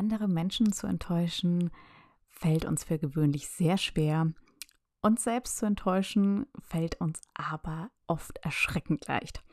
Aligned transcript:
Andere 0.00 0.28
Menschen 0.28 0.72
zu 0.72 0.86
enttäuschen 0.86 1.70
fällt 2.26 2.64
uns 2.64 2.84
für 2.84 2.98
gewöhnlich 2.98 3.50
sehr 3.50 3.76
schwer. 3.76 4.32
Uns 5.02 5.24
selbst 5.24 5.58
zu 5.58 5.66
enttäuschen 5.66 6.46
fällt 6.58 6.98
uns 7.02 7.20
aber 7.34 7.90
oft 8.06 8.38
erschreckend 8.38 9.06
leicht. 9.08 9.44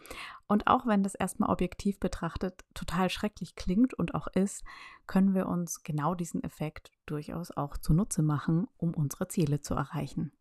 Und 0.48 0.68
auch 0.68 0.86
wenn 0.88 1.04
das 1.04 1.16
erstmal 1.16 1.50
objektiv 1.50 2.00
betrachtet 2.00 2.64
total 2.74 3.10
schrecklich 3.10 3.56
klingt 3.56 3.94
und 3.94 4.16
auch 4.16 4.28
ist, 4.28 4.64
können 5.06 5.36
wir 5.36 5.48
uns 5.48 5.84
genau 5.84 6.16
diesen 6.16 6.42
Effekt 6.42 6.92
durchaus 7.08 7.52
auch 7.52 7.78
zunutze 7.78 8.22
machen, 8.22 8.70
um 8.78 8.94
unsere 8.94 9.28
Ziele 9.28 9.60
zu 9.60 9.74
erreichen. 9.74 10.32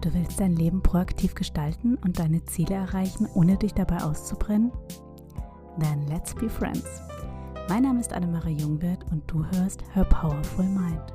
Du 0.00 0.14
willst 0.14 0.40
dein 0.40 0.56
Leben 0.56 0.82
proaktiv 0.82 1.34
gestalten 1.34 1.96
und 1.96 2.18
deine 2.18 2.42
Ziele 2.46 2.74
erreichen, 2.74 3.28
ohne 3.34 3.58
dich 3.58 3.74
dabei 3.74 3.98
auszubrennen? 3.98 4.72
Then 5.78 6.06
let's 6.08 6.34
be 6.34 6.48
friends. 6.48 7.02
Mein 7.68 7.82
Name 7.82 8.00
ist 8.00 8.14
Annemarie 8.14 8.56
Jungwirth 8.56 9.04
und 9.12 9.30
du 9.30 9.44
hörst 9.44 9.84
Her 9.94 10.04
Powerful 10.04 10.64
Mind. 10.64 11.12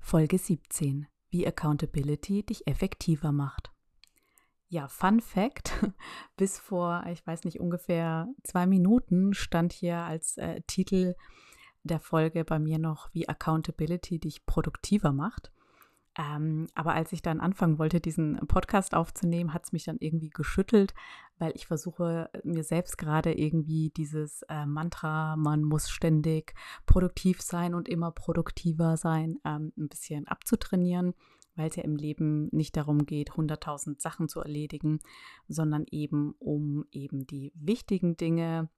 Folge 0.00 0.38
17 0.38 1.06
wie 1.30 1.46
Accountability 1.46 2.44
dich 2.44 2.66
effektiver 2.66 3.32
macht. 3.32 3.70
Ja, 4.68 4.88
Fun 4.88 5.20
Fact: 5.20 5.72
Bis 6.36 6.58
vor, 6.58 7.04
ich 7.10 7.26
weiß 7.26 7.44
nicht, 7.44 7.60
ungefähr 7.60 8.28
zwei 8.44 8.66
Minuten 8.66 9.32
stand 9.32 9.72
hier 9.72 9.98
als 9.98 10.36
äh, 10.36 10.60
Titel 10.66 11.14
der 11.84 12.00
Folge 12.00 12.44
bei 12.44 12.58
mir 12.58 12.78
noch, 12.78 13.08
wie 13.14 13.28
Accountability 13.28 14.18
dich 14.18 14.44
produktiver 14.44 15.12
macht. 15.12 15.50
Ähm, 16.18 16.66
aber 16.74 16.94
als 16.94 17.12
ich 17.12 17.22
dann 17.22 17.40
anfangen 17.40 17.78
wollte, 17.78 18.00
diesen 18.00 18.36
Podcast 18.48 18.92
aufzunehmen, 18.92 19.54
hat 19.54 19.64
es 19.64 19.72
mich 19.72 19.84
dann 19.84 19.98
irgendwie 20.00 20.30
geschüttelt, 20.30 20.92
weil 21.38 21.52
ich 21.54 21.68
versuche 21.68 22.28
mir 22.42 22.64
selbst 22.64 22.98
gerade 22.98 23.32
irgendwie 23.32 23.90
dieses 23.90 24.42
äh, 24.48 24.66
Mantra, 24.66 25.36
man 25.36 25.62
muss 25.62 25.88
ständig 25.88 26.54
produktiv 26.86 27.40
sein 27.40 27.72
und 27.72 27.88
immer 27.88 28.10
produktiver 28.10 28.96
sein, 28.96 29.38
ähm, 29.44 29.72
ein 29.78 29.88
bisschen 29.88 30.26
abzutrainieren, 30.26 31.14
weil 31.54 31.68
es 31.68 31.76
ja 31.76 31.84
im 31.84 31.94
Leben 31.94 32.48
nicht 32.50 32.76
darum 32.76 33.06
geht, 33.06 33.30
100.000 33.30 34.00
Sachen 34.00 34.28
zu 34.28 34.40
erledigen, 34.40 34.98
sondern 35.46 35.84
eben 35.88 36.34
um 36.40 36.84
eben 36.90 37.28
die 37.28 37.52
wichtigen 37.54 38.16
Dinge 38.16 38.68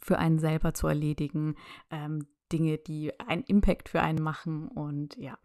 für 0.00 0.18
einen 0.18 0.38
selber 0.38 0.72
zu 0.72 0.86
erledigen, 0.86 1.56
ähm, 1.90 2.26
Dinge, 2.54 2.78
die 2.78 3.18
einen 3.18 3.42
Impact 3.42 3.88
für 3.88 4.00
einen 4.00 4.22
machen 4.22 4.68
und 4.68 5.16
ja, 5.16 5.36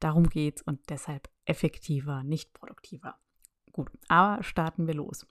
darum 0.00 0.28
geht 0.28 0.56
es 0.56 0.62
und 0.62 0.80
deshalb 0.90 1.28
effektiver, 1.44 2.24
nicht 2.24 2.52
produktiver. 2.52 3.14
Gut, 3.70 3.88
aber 4.08 4.42
starten 4.42 4.88
wir 4.88 4.94
los. 4.94 5.24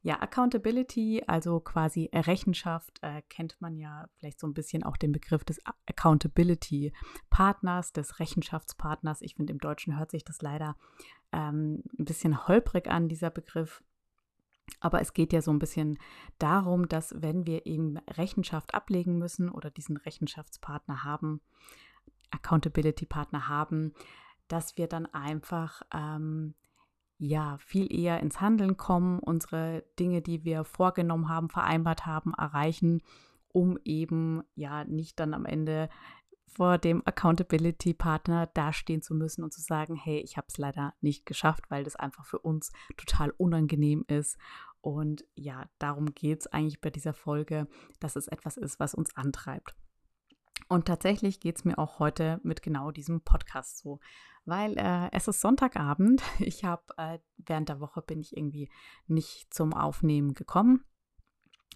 Ja, 0.00 0.22
Accountability, 0.22 1.22
also 1.26 1.60
quasi 1.60 2.08
Rechenschaft, 2.14 2.98
äh, 3.02 3.20
kennt 3.28 3.60
man 3.60 3.76
ja 3.76 4.08
vielleicht 4.16 4.40
so 4.40 4.46
ein 4.46 4.54
bisschen 4.54 4.84
auch 4.84 4.96
den 4.96 5.12
Begriff 5.12 5.44
des 5.44 5.60
Accountability-Partners, 5.84 7.92
des 7.92 8.18
Rechenschaftspartners. 8.18 9.20
Ich 9.20 9.34
finde, 9.34 9.52
im 9.52 9.58
Deutschen 9.58 9.98
hört 9.98 10.12
sich 10.12 10.24
das 10.24 10.40
leider 10.40 10.76
ähm, 11.32 11.82
ein 11.98 12.06
bisschen 12.06 12.48
holprig 12.48 12.88
an, 12.88 13.10
dieser 13.10 13.28
Begriff. 13.28 13.82
Aber 14.80 15.00
es 15.00 15.12
geht 15.12 15.32
ja 15.32 15.42
so 15.42 15.50
ein 15.50 15.58
bisschen 15.58 15.98
darum, 16.38 16.88
dass 16.88 17.14
wenn 17.20 17.46
wir 17.46 17.66
eben 17.66 17.98
Rechenschaft 18.10 18.74
ablegen 18.74 19.18
müssen 19.18 19.48
oder 19.48 19.70
diesen 19.70 19.96
Rechenschaftspartner 19.96 21.04
haben, 21.04 21.40
Accountability-Partner 22.30 23.48
haben, 23.48 23.92
dass 24.48 24.76
wir 24.76 24.86
dann 24.86 25.06
einfach 25.06 25.82
ähm, 25.92 26.54
ja 27.18 27.58
viel 27.58 27.92
eher 27.92 28.20
ins 28.20 28.40
Handeln 28.40 28.76
kommen, 28.76 29.18
unsere 29.18 29.84
Dinge, 29.98 30.22
die 30.22 30.44
wir 30.44 30.64
vorgenommen 30.64 31.28
haben, 31.28 31.50
vereinbart 31.50 32.06
haben, 32.06 32.32
erreichen, 32.34 33.02
um 33.48 33.78
eben 33.84 34.42
ja 34.54 34.84
nicht 34.84 35.20
dann 35.20 35.34
am 35.34 35.44
Ende 35.44 35.88
vor 36.50 36.78
dem 36.78 37.06
Accountability-Partner 37.06 38.48
dastehen 38.48 39.02
zu 39.02 39.14
müssen 39.14 39.44
und 39.44 39.52
zu 39.52 39.60
sagen, 39.60 39.94
hey, 39.94 40.18
ich 40.18 40.36
habe 40.36 40.48
es 40.48 40.58
leider 40.58 40.94
nicht 41.00 41.24
geschafft, 41.24 41.70
weil 41.70 41.84
das 41.84 41.94
einfach 41.94 42.24
für 42.24 42.40
uns 42.40 42.72
total 42.96 43.30
unangenehm 43.30 44.04
ist. 44.08 44.36
Und 44.80 45.24
ja, 45.34 45.66
darum 45.78 46.14
geht 46.14 46.40
es 46.40 46.46
eigentlich 46.46 46.80
bei 46.80 46.90
dieser 46.90 47.12
Folge, 47.12 47.68
dass 47.98 48.16
es 48.16 48.28
etwas 48.28 48.56
ist, 48.56 48.80
was 48.80 48.94
uns 48.94 49.14
antreibt. 49.16 49.74
Und 50.68 50.86
tatsächlich 50.86 51.40
geht 51.40 51.56
es 51.56 51.64
mir 51.64 51.78
auch 51.78 51.98
heute 51.98 52.40
mit 52.42 52.62
genau 52.62 52.90
diesem 52.90 53.22
Podcast 53.22 53.78
so, 53.78 53.98
weil 54.44 54.78
äh, 54.78 55.10
es 55.12 55.28
ist 55.28 55.40
Sonntagabend. 55.40 56.22
Ich 56.38 56.64
habe 56.64 56.82
äh, 56.96 57.18
während 57.38 57.68
der 57.68 57.80
Woche 57.80 58.02
bin 58.02 58.20
ich 58.20 58.36
irgendwie 58.36 58.70
nicht 59.06 59.52
zum 59.52 59.74
Aufnehmen 59.74 60.34
gekommen. 60.34 60.84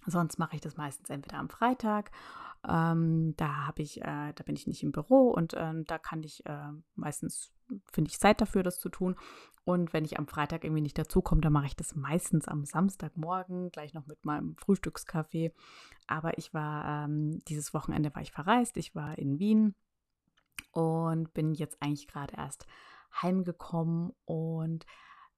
Sonst 0.05 0.37
mache 0.37 0.55
ich 0.55 0.61
das 0.61 0.77
meistens 0.77 1.09
entweder 1.09 1.39
am 1.39 1.49
Freitag 1.49 2.11
ähm, 2.67 3.33
da 3.37 3.67
habe 3.67 3.81
ich, 3.81 4.01
äh, 4.01 4.33
da 4.33 4.43
bin 4.45 4.55
ich 4.55 4.67
nicht 4.67 4.83
im 4.83 4.91
Büro 4.91 5.29
und 5.29 5.53
äh, 5.53 5.73
da 5.85 5.97
kann 5.97 6.23
ich 6.23 6.45
äh, 6.45 6.71
meistens 6.95 7.51
finde 7.91 8.09
ich 8.09 8.19
Zeit 8.19 8.41
dafür, 8.41 8.63
das 8.63 8.79
zu 8.79 8.89
tun. 8.89 9.15
Und 9.63 9.93
wenn 9.93 10.05
ich 10.05 10.19
am 10.19 10.27
Freitag 10.27 10.63
irgendwie 10.63 10.81
nicht 10.81 10.97
dazukomme, 10.97 11.41
dann 11.41 11.53
mache 11.53 11.65
ich 11.65 11.75
das 11.75 11.95
meistens 11.95 12.47
am 12.47 12.65
Samstagmorgen, 12.65 13.71
gleich 13.71 13.93
noch 13.93 14.05
mit 14.05 14.23
meinem 14.23 14.55
Frühstückskaffee. 14.57 15.53
Aber 16.07 16.37
ich 16.37 16.53
war, 16.53 17.05
ähm, 17.05 17.39
dieses 17.47 17.73
Wochenende 17.73 18.13
war 18.13 18.21
ich 18.21 18.31
verreist, 18.31 18.77
ich 18.77 18.93
war 18.93 19.17
in 19.17 19.39
Wien 19.39 19.73
und 20.71 21.33
bin 21.33 21.53
jetzt 21.55 21.81
eigentlich 21.81 22.07
gerade 22.07 22.35
erst 22.37 22.67
heimgekommen 23.21 24.11
und 24.25 24.85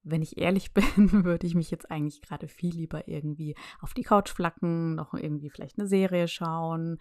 wenn 0.10 0.22
ich 0.22 0.38
ehrlich 0.38 0.74
bin, 0.96 1.26
würde 1.26 1.48
ich 1.48 1.56
mich 1.56 1.72
jetzt 1.72 1.90
eigentlich 1.92 2.22
gerade 2.22 2.48
viel 2.48 2.74
lieber 2.74 3.08
irgendwie 3.08 3.56
auf 3.82 3.94
die 3.94 4.04
Couch 4.04 4.30
flacken, 4.30 4.96
noch 4.96 5.14
irgendwie 5.14 5.50
vielleicht 5.50 5.78
eine 5.80 5.88
Serie 5.88 6.28
schauen, 6.28 7.00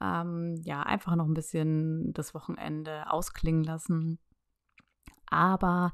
ähm, 0.00 0.60
ja, 0.62 0.82
einfach 0.82 1.16
noch 1.16 1.26
ein 1.26 1.34
bisschen 1.34 2.12
das 2.12 2.34
Wochenende 2.34 3.10
ausklingen 3.10 3.64
lassen. 3.64 4.18
Aber 5.26 5.92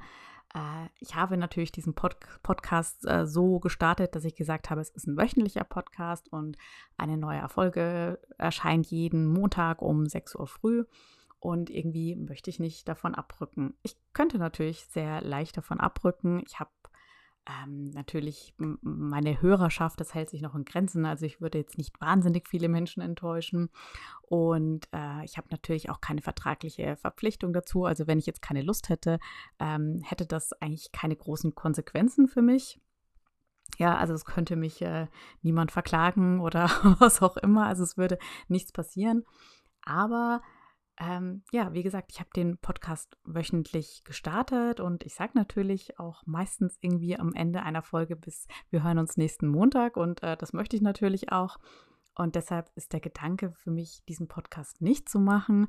äh, 0.55 0.89
ich 1.01 1.15
habe 1.15 1.37
natürlich 1.37 1.73
diesen 1.73 1.95
Pod 1.95 2.17
Podcast 2.43 3.07
äh, 3.07 3.27
so 3.27 3.59
gestartet, 3.59 4.15
dass 4.15 4.25
ich 4.25 4.37
gesagt 4.37 4.71
habe, 4.71 4.81
es 4.81 4.91
ist 4.91 5.07
ein 5.07 5.17
wöchentlicher 5.17 5.65
Podcast 5.65 6.33
und 6.33 6.57
eine 6.97 7.17
neue 7.17 7.49
Folge 7.49 8.21
erscheint 8.39 8.87
jeden 8.87 9.27
Montag 9.27 9.83
um 9.83 10.07
6 10.07 10.37
Uhr 10.37 10.47
früh 10.47 10.85
und 11.45 11.69
irgendwie 11.69 12.17
möchte 12.17 12.49
ich 12.49 12.59
nicht 12.59 12.89
davon 12.89 13.15
abrücken. 13.15 13.75
Ich 13.83 13.99
könnte 14.15 14.39
natürlich 14.39 14.87
sehr 14.87 15.21
leicht 15.21 15.59
davon 15.59 15.79
abrücken. 15.79 16.43
Ich 16.47 16.59
habe 16.59 16.71
ähm, 17.47 17.91
natürlich 17.91 18.55
meine 18.57 19.43
Hörerschaft, 19.43 20.01
das 20.01 20.15
hält 20.15 20.31
sich 20.31 20.41
noch 20.41 20.55
in 20.55 20.65
Grenzen. 20.65 21.05
Also 21.05 21.27
ich 21.27 21.43
würde 21.43 21.59
jetzt 21.59 21.77
nicht 21.77 22.01
wahnsinnig 22.01 22.49
viele 22.49 22.71
Menschen 22.71 23.03
enttäuschen. 23.03 23.69
Und 24.23 24.89
äh, 24.95 25.23
ich 25.27 25.37
habe 25.37 25.49
natürlich 25.51 25.91
auch 25.91 26.01
keine 26.01 26.23
vertragliche 26.23 26.97
Verpflichtung 26.97 27.53
dazu. 27.53 27.85
Also 27.85 28.07
wenn 28.07 28.19
ich 28.19 28.25
jetzt 28.25 28.41
keine 28.41 28.63
Lust 28.63 28.89
hätte, 28.89 29.19
ähm, 29.59 30.01
hätte 30.03 30.25
das 30.25 30.55
eigentlich 30.63 30.93
keine 30.93 31.15
großen 31.15 31.55
Konsequenzen 31.55 32.27
für 32.27 32.41
mich. 32.41 32.81
Ja, 33.77 33.99
also 33.99 34.15
es 34.15 34.25
könnte 34.25 34.57
mich 34.57 34.81
äh, 34.81 35.09
niemand 35.43 35.73
verklagen 35.73 36.41
oder 36.41 36.71
was 37.01 37.21
auch 37.21 37.37
immer. 37.37 37.67
Also 37.67 37.83
es 37.83 37.99
würde 37.99 38.19
nichts 38.49 38.73
passieren. 38.73 39.27
Aber 39.83 40.41
ähm, 40.99 41.43
ja, 41.53 41.73
wie 41.73 41.83
gesagt, 41.83 42.13
ich 42.13 42.21
habe 42.21 42.31
den 42.37 42.59
Podcast 42.59 43.17
wöchentlich 43.25 44.03
gestartet 44.05 44.79
und 44.81 45.05
ich 45.05 45.15
sage 45.15 45.33
natürlich 45.35 45.99
auch 45.99 46.23
meistens 46.25 46.79
irgendwie 46.81 47.19
am 47.19 47.33
Ende 47.35 47.63
einer 47.63 47.83
Folge 47.83 48.15
bis 48.15 48.47
wir 48.71 48.85
hören 48.85 48.99
uns 48.99 49.17
nächsten 49.17 49.49
Montag 49.49 49.97
und 49.97 50.23
äh, 50.23 50.37
das 50.37 50.53
möchte 50.53 50.77
ich 50.77 50.83
natürlich 50.83 51.33
auch. 51.33 51.59
Und 52.17 52.37
deshalb 52.37 52.71
ist 52.77 52.93
der 52.93 53.01
Gedanke 53.01 53.51
für 53.51 53.73
mich, 53.73 54.05
diesen 54.09 54.29
Podcast 54.29 54.81
nicht 54.81 55.09
zu 55.09 55.19
machen, 55.19 55.67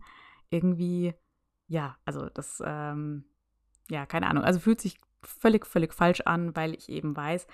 irgendwie, 0.50 1.16
ja, 1.68 1.98
also 2.06 2.30
das, 2.30 2.62
ähm, 2.64 3.26
ja, 3.90 4.06
keine 4.06 4.28
Ahnung, 4.28 4.44
also 4.44 4.60
fühlt 4.60 4.80
sich 4.80 5.00
völlig, 5.24 5.66
völlig 5.66 5.94
falsch 5.94 6.22
an, 6.22 6.56
weil 6.56 6.76
ich 6.76 6.88
eben 6.90 7.16
weiß, 7.16 7.48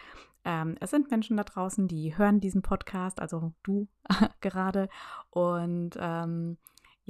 ähm, 0.44 0.76
es 0.82 0.90
sind 0.92 1.10
Menschen 1.10 1.38
da 1.38 1.44
draußen, 1.44 1.88
die 1.88 2.18
hören 2.18 2.42
diesen 2.42 2.62
Podcast, 2.62 3.22
also 3.22 3.54
du 3.64 3.88
gerade. 4.42 4.90
Und 5.30 5.92
ähm, 5.98 6.58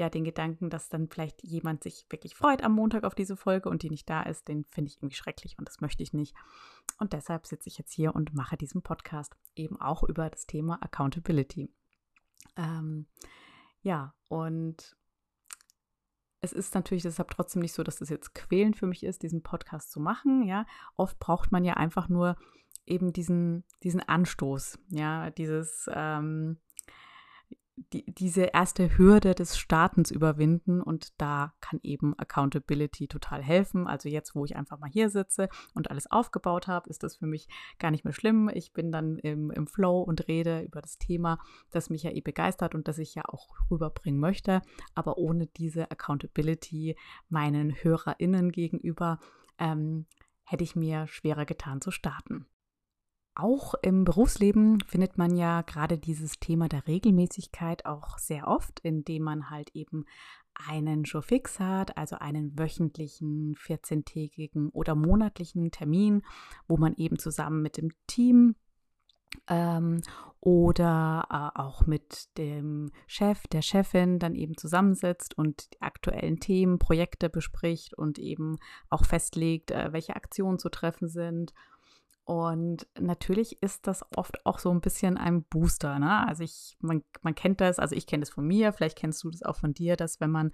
ja, 0.02 0.10
den 0.10 0.24
Gedanken, 0.24 0.72
dass 0.72 0.90
dann 0.90 1.10
vielleicht 1.10 1.44
jemand 1.44 1.84
sich 1.84 2.08
wirklich 2.10 2.34
freut 2.34 2.64
am 2.64 2.74
Montag 2.74 3.04
auf 3.04 3.14
diese 3.14 3.38
Folge 3.38 3.70
und 3.70 3.84
die 3.84 3.92
nicht 3.92 4.10
da 4.10 4.24
ist, 4.24 4.48
den 4.48 4.66
finde 4.72 4.90
ich 4.90 4.98
irgendwie 4.98 5.14
schrecklich 5.14 5.60
und 5.60 5.68
das 5.68 5.80
möchte 5.80 6.02
ich 6.02 6.12
nicht. 6.12 6.36
Und 6.98 7.14
deshalb 7.14 7.46
sitze 7.46 7.70
ich 7.70 7.78
jetzt 7.78 7.94
hier 7.94 8.16
und 8.16 8.34
mache 8.34 8.58
diesen 8.58 8.82
Podcast 8.82 9.36
eben 9.56 9.80
auch 9.80 10.02
über 10.02 10.28
das 10.32 10.48
Thema 10.48 10.82
Accountability. 10.82 11.70
Ähm, 12.58 13.06
ja, 13.84 14.16
und 14.28 14.98
es 16.40 16.52
ist 16.52 16.74
natürlich 16.74 17.04
deshalb 17.04 17.30
trotzdem 17.30 17.62
nicht 17.62 17.74
so, 17.74 17.84
dass 17.84 17.98
das 17.98 18.10
jetzt 18.10 18.34
quälend 18.34 18.78
für 18.78 18.88
mich 18.88 19.04
ist, 19.04 19.22
diesen 19.22 19.44
Podcast 19.44 19.92
zu 19.92 20.00
machen. 20.00 20.42
Ja, 20.42 20.66
oft 20.98 21.20
braucht 21.20 21.52
man 21.52 21.64
ja 21.64 21.76
einfach 21.76 22.10
nur 22.10 22.38
eben 22.88 23.14
diesen, 23.14 23.66
diesen 23.84 24.02
Anstoß, 24.02 24.80
ja, 24.90 25.30
dieses, 25.30 25.88
ähm, 25.94 26.58
die, 27.94 28.06
diese 28.06 28.44
erste 28.44 28.98
Hürde 28.98 29.36
des 29.36 29.58
Startens 29.58 30.12
überwinden 30.12 30.82
und 30.82 31.20
da 31.20 31.54
kann 31.62 31.80
eben 31.84 32.18
Accountability 32.18 33.08
total 33.08 33.42
helfen. 33.42 33.88
Also 33.88 34.10
jetzt, 34.10 34.36
wo 34.36 34.46
ich 34.46 34.56
einfach 34.56 34.80
mal 34.80 34.90
hier 34.90 35.10
sitze 35.10 35.50
und 35.74 35.90
alles 35.90 36.10
aufgebaut 36.10 36.68
habe, 36.68 36.90
ist 36.90 37.04
das 37.04 37.18
für 37.18 37.28
mich 37.28 37.48
gar 37.80 37.92
nicht 37.92 38.04
mehr 38.04 38.14
schlimm. 38.14 38.50
Ich 38.54 38.74
bin 38.74 38.92
dann 38.92 39.18
im, 39.20 39.52
im 39.52 39.68
Flow 39.68 40.02
und 40.02 40.28
rede 40.28 40.62
über 40.62 40.82
das 40.82 40.98
Thema, 40.98 41.40
das 41.72 41.90
mich 41.90 42.04
ja 42.04 42.12
eh 42.12 42.22
begeistert 42.22 42.76
und 42.76 42.88
das 42.88 42.98
ich 42.98 43.16
ja 43.16 43.24
auch 43.28 43.48
rüberbringen 43.70 44.20
möchte. 44.20 44.62
Aber 44.96 45.18
ohne 45.18 45.48
diese 45.48 45.92
Accountability 45.92 46.96
meinen 47.30 47.72
HörerInnen 47.72 48.52
gegenüber 48.52 49.20
ähm, 49.58 50.06
hätte 50.44 50.64
ich 50.64 50.76
mir 50.76 51.08
schwerer 51.08 51.46
getan 51.46 51.82
zu 51.82 51.92
starten. 51.92 52.46
Auch 53.34 53.76
im 53.82 54.04
Berufsleben 54.04 54.82
findet 54.82 55.18
man 55.18 55.36
ja 55.36 55.62
gerade 55.62 55.98
dieses 55.98 56.40
Thema 56.40 56.68
der 56.68 56.86
Regelmäßigkeit 56.86 57.86
auch 57.86 58.18
sehr 58.18 58.48
oft, 58.48 58.82
indem 58.82 59.24
man 59.24 59.50
halt 59.50 59.70
eben 59.74 60.06
einen 60.54 61.06
Show 61.06 61.22
fix 61.22 61.60
hat, 61.60 61.98
also 61.98 62.18
einen 62.18 62.60
wöchentlichen, 62.60 63.56
14-tägigen 63.56 64.70
oder 64.72 64.96
monatlichen 64.96 65.72
Termin, 65.72 66.24
wo 66.68 66.76
man 66.76 66.94
eben 66.96 67.18
zusammen 67.18 67.62
mit 67.62 67.78
dem 67.78 67.92
Team 68.06 68.56
ähm, 69.48 70.02
oder 70.42 71.26
äh, 71.30 71.58
auch 71.60 71.86
mit 71.86 72.38
dem 72.38 72.92
Chef, 73.08 73.48
der 73.48 73.62
Chefin 73.62 74.20
dann 74.20 74.36
eben 74.36 74.58
zusammensitzt 74.58 75.38
und 75.38 75.74
die 75.74 75.82
aktuellen 75.82 76.42
Themen, 76.42 76.80
Projekte 76.80 77.30
bespricht 77.30 77.94
und 77.94 78.20
eben 78.20 78.58
auch 78.90 79.06
festlegt, 79.06 79.72
äh, 79.72 79.94
welche 79.94 80.18
Aktionen 80.18 80.60
zu 80.60 80.68
treffen 80.68 81.08
sind 81.08 81.54
und 82.32 82.88
natürlich 82.98 83.62
ist 83.62 83.88
das 83.88 84.06
oft 84.16 84.46
auch 84.46 84.60
so 84.60 84.72
ein 84.72 84.80
bisschen 84.80 85.18
ein 85.18 85.44
Booster. 85.44 86.00
Ne? 86.00 86.26
Also 86.26 86.46
ich, 86.46 86.78
man, 86.80 87.04
man 87.24 87.36
kennt 87.36 87.60
das, 87.60 87.78
also 87.78 87.94
ich 87.94 88.08
kenne 88.08 88.22
das 88.22 88.30
von 88.30 88.48
mir, 88.48 88.72
vielleicht 88.72 88.98
kennst 88.98 89.22
du 89.26 89.32
das 89.32 89.44
auch 89.44 89.58
von 89.58 89.74
dir, 89.74 89.98
dass 89.98 90.22
wenn 90.22 90.32
man 90.32 90.54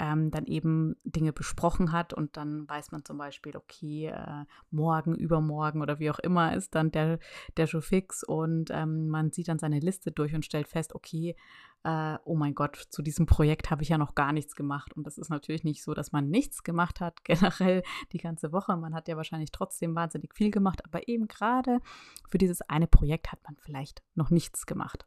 ähm, 0.00 0.32
dann 0.32 0.46
eben 0.46 0.96
Dinge 1.04 1.32
besprochen 1.32 1.92
hat 1.92 2.12
und 2.12 2.36
dann 2.36 2.68
weiß 2.68 2.90
man 2.90 3.04
zum 3.04 3.18
Beispiel, 3.18 3.56
okay, 3.56 4.06
äh, 4.06 4.46
morgen, 4.72 5.14
übermorgen 5.14 5.80
oder 5.80 6.00
wie 6.00 6.10
auch 6.10 6.18
immer 6.18 6.56
ist 6.56 6.74
dann 6.74 6.90
der, 6.90 7.20
der 7.56 7.68
Show 7.68 7.80
fix 7.80 8.24
und 8.24 8.70
ähm, 8.72 9.06
man 9.06 9.30
sieht 9.30 9.46
dann 9.46 9.60
seine 9.60 9.78
Liste 9.78 10.10
durch 10.10 10.34
und 10.34 10.44
stellt 10.44 10.66
fest, 10.66 10.92
okay, 10.92 11.36
äh, 11.84 12.18
oh 12.24 12.36
mein 12.36 12.54
Gott, 12.54 12.76
zu 12.76 13.02
diesem 13.02 13.26
Projekt 13.26 13.70
habe 13.70 13.82
ich 13.82 13.88
ja 13.88 13.98
noch 13.98 14.14
gar 14.14 14.32
nichts 14.32 14.54
gemacht. 14.54 14.94
Und 14.94 15.06
das 15.06 15.18
ist 15.18 15.30
natürlich 15.30 15.64
nicht 15.64 15.82
so, 15.82 15.94
dass 15.94 16.12
man 16.12 16.28
nichts 16.28 16.62
gemacht 16.62 17.00
hat, 17.00 17.24
generell 17.24 17.82
die 18.12 18.18
ganze 18.18 18.52
Woche. 18.52 18.76
Man 18.76 18.94
hat 18.94 19.08
ja 19.08 19.16
wahrscheinlich 19.16 19.52
trotzdem 19.52 19.94
wahnsinnig 19.94 20.34
viel 20.34 20.50
gemacht, 20.50 20.84
aber 20.84 21.08
eben 21.08 21.28
gerade 21.28 21.80
für 22.28 22.38
dieses 22.38 22.62
eine 22.62 22.86
Projekt 22.86 23.32
hat 23.32 23.40
man 23.44 23.56
vielleicht 23.56 24.02
noch 24.14 24.30
nichts 24.30 24.66
gemacht. 24.66 25.06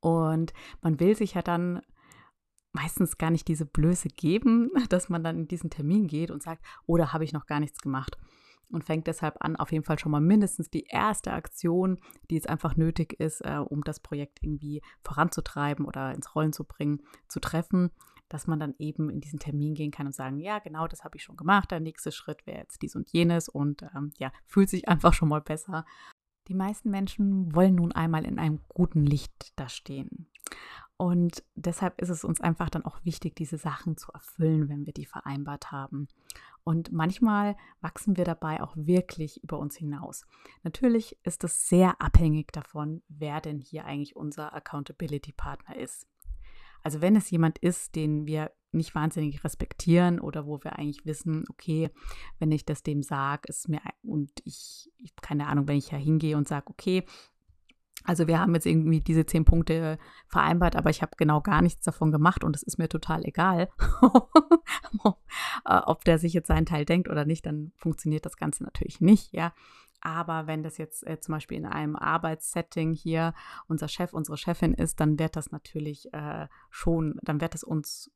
Und 0.00 0.52
man 0.82 0.98
will 1.00 1.16
sich 1.16 1.34
ja 1.34 1.42
dann 1.42 1.80
meistens 2.72 3.16
gar 3.16 3.30
nicht 3.30 3.48
diese 3.48 3.64
Blöße 3.64 4.08
geben, 4.08 4.70
dass 4.88 5.08
man 5.08 5.22
dann 5.22 5.38
in 5.38 5.48
diesen 5.48 5.70
Termin 5.70 6.08
geht 6.08 6.30
und 6.30 6.42
sagt, 6.42 6.64
oder 6.86 7.04
oh, 7.04 7.12
habe 7.12 7.24
ich 7.24 7.32
noch 7.32 7.46
gar 7.46 7.60
nichts 7.60 7.80
gemacht 7.80 8.18
und 8.70 8.84
fängt 8.84 9.06
deshalb 9.06 9.36
an, 9.40 9.56
auf 9.56 9.72
jeden 9.72 9.84
Fall 9.84 9.98
schon 9.98 10.12
mal 10.12 10.20
mindestens 10.20 10.70
die 10.70 10.84
erste 10.84 11.32
Aktion, 11.32 11.98
die 12.30 12.34
jetzt 12.34 12.48
einfach 12.48 12.76
nötig 12.76 13.18
ist, 13.20 13.40
äh, 13.42 13.58
um 13.58 13.82
das 13.82 14.00
Projekt 14.00 14.42
irgendwie 14.42 14.82
voranzutreiben 15.02 15.84
oder 15.84 16.14
ins 16.14 16.34
Rollen 16.34 16.52
zu 16.52 16.64
bringen, 16.64 17.02
zu 17.28 17.40
treffen, 17.40 17.90
dass 18.28 18.46
man 18.46 18.58
dann 18.58 18.74
eben 18.78 19.08
in 19.08 19.20
diesen 19.20 19.38
Termin 19.38 19.74
gehen 19.74 19.90
kann 19.90 20.06
und 20.06 20.14
sagen, 20.14 20.40
ja, 20.40 20.58
genau, 20.58 20.88
das 20.88 21.04
habe 21.04 21.16
ich 21.16 21.22
schon 21.22 21.36
gemacht, 21.36 21.70
der 21.70 21.80
nächste 21.80 22.10
Schritt 22.10 22.46
wäre 22.46 22.58
jetzt 22.58 22.82
dies 22.82 22.96
und 22.96 23.10
jenes 23.10 23.48
und 23.48 23.82
ähm, 23.94 24.10
ja, 24.18 24.32
fühlt 24.46 24.68
sich 24.68 24.88
einfach 24.88 25.12
schon 25.12 25.28
mal 25.28 25.40
besser. 25.40 25.84
Die 26.48 26.54
meisten 26.54 26.90
Menschen 26.90 27.54
wollen 27.54 27.76
nun 27.76 27.92
einmal 27.92 28.24
in 28.24 28.38
einem 28.38 28.60
guten 28.68 29.04
Licht 29.04 29.52
da 29.56 29.68
stehen. 29.68 30.28
Und 30.96 31.44
deshalb 31.54 32.00
ist 32.00 32.08
es 32.08 32.24
uns 32.24 32.40
einfach 32.40 32.70
dann 32.70 32.84
auch 32.84 33.04
wichtig, 33.04 33.36
diese 33.36 33.58
Sachen 33.58 33.96
zu 33.96 34.12
erfüllen, 34.12 34.68
wenn 34.68 34.86
wir 34.86 34.94
die 34.94 35.04
vereinbart 35.04 35.70
haben. 35.70 36.08
Und 36.66 36.90
manchmal 36.90 37.56
wachsen 37.80 38.16
wir 38.16 38.24
dabei 38.24 38.60
auch 38.60 38.74
wirklich 38.76 39.40
über 39.44 39.56
uns 39.56 39.76
hinaus. 39.76 40.26
Natürlich 40.64 41.16
ist 41.22 41.44
es 41.44 41.68
sehr 41.68 42.00
abhängig 42.02 42.50
davon, 42.50 43.04
wer 43.06 43.40
denn 43.40 43.60
hier 43.60 43.84
eigentlich 43.84 44.16
unser 44.16 44.52
Accountability-Partner 44.52 45.76
ist. 45.76 46.08
Also 46.82 47.00
wenn 47.00 47.14
es 47.14 47.30
jemand 47.30 47.58
ist, 47.60 47.94
den 47.94 48.26
wir 48.26 48.50
nicht 48.72 48.96
wahnsinnig 48.96 49.44
respektieren 49.44 50.18
oder 50.18 50.44
wo 50.44 50.58
wir 50.64 50.76
eigentlich 50.76 51.06
wissen, 51.06 51.44
okay, 51.50 51.88
wenn 52.40 52.50
ich 52.50 52.64
das 52.64 52.82
dem 52.82 53.04
sage, 53.04 53.42
ist 53.46 53.68
mir 53.68 53.80
und 54.02 54.32
ich, 54.44 54.90
keine 55.22 55.46
Ahnung, 55.46 55.68
wenn 55.68 55.78
ich 55.78 55.92
ja 55.92 55.98
hingehe 55.98 56.36
und 56.36 56.48
sage, 56.48 56.66
okay, 56.66 57.04
also 58.06 58.28
wir 58.28 58.38
haben 58.38 58.54
jetzt 58.54 58.66
irgendwie 58.66 59.00
diese 59.00 59.26
zehn 59.26 59.44
Punkte 59.44 59.98
vereinbart, 60.28 60.76
aber 60.76 60.90
ich 60.90 61.02
habe 61.02 61.12
genau 61.16 61.40
gar 61.40 61.60
nichts 61.60 61.84
davon 61.84 62.12
gemacht 62.12 62.44
und 62.44 62.54
es 62.54 62.62
ist 62.62 62.78
mir 62.78 62.88
total 62.88 63.24
egal, 63.24 63.68
ob 65.64 66.04
der 66.04 66.18
sich 66.18 66.32
jetzt 66.32 66.48
seinen 66.48 66.66
Teil 66.66 66.84
denkt 66.84 67.08
oder 67.08 67.24
nicht, 67.24 67.44
dann 67.46 67.72
funktioniert 67.76 68.24
das 68.24 68.36
Ganze 68.36 68.62
natürlich 68.62 69.00
nicht, 69.00 69.32
ja. 69.32 69.52
Aber 70.02 70.46
wenn 70.46 70.62
das 70.62 70.78
jetzt 70.78 71.04
äh, 71.06 71.18
zum 71.18 71.34
Beispiel 71.34 71.58
in 71.58 71.66
einem 71.66 71.96
Arbeitssetting 71.96 72.92
hier 72.92 73.34
unser 73.66 73.88
Chef, 73.88 74.12
unsere 74.12 74.36
Chefin 74.36 74.72
ist, 74.74 75.00
dann 75.00 75.18
wird 75.18 75.34
das 75.34 75.50
natürlich 75.50 76.12
äh, 76.12 76.46
schon, 76.70 77.18
dann 77.22 77.40
wird 77.40 77.54
es 77.54 77.64
uns 77.64 78.12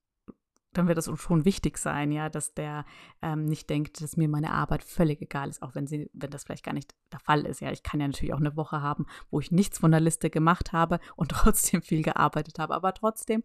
dann 0.72 0.86
wird 0.86 0.98
es 0.98 1.08
uns 1.08 1.20
schon 1.20 1.44
wichtig 1.44 1.78
sein, 1.78 2.12
ja, 2.12 2.28
dass 2.28 2.54
der 2.54 2.84
ähm, 3.22 3.44
nicht 3.44 3.68
denkt, 3.68 4.00
dass 4.00 4.16
mir 4.16 4.28
meine 4.28 4.52
Arbeit 4.52 4.84
völlig 4.84 5.20
egal 5.20 5.48
ist, 5.48 5.62
auch 5.62 5.74
wenn 5.74 5.86
sie, 5.86 6.08
wenn 6.12 6.30
das 6.30 6.44
vielleicht 6.44 6.64
gar 6.64 6.72
nicht 6.74 6.94
der 7.12 7.20
Fall 7.20 7.44
ist. 7.44 7.60
Ja, 7.60 7.72
ich 7.72 7.82
kann 7.82 8.00
ja 8.00 8.06
natürlich 8.06 8.34
auch 8.34 8.40
eine 8.40 8.56
Woche 8.56 8.80
haben, 8.80 9.06
wo 9.30 9.40
ich 9.40 9.50
nichts 9.50 9.78
von 9.78 9.90
der 9.90 10.00
Liste 10.00 10.30
gemacht 10.30 10.72
habe 10.72 11.00
und 11.16 11.30
trotzdem 11.30 11.82
viel 11.82 12.02
gearbeitet 12.02 12.58
habe. 12.58 12.74
Aber 12.74 12.94
trotzdem, 12.94 13.42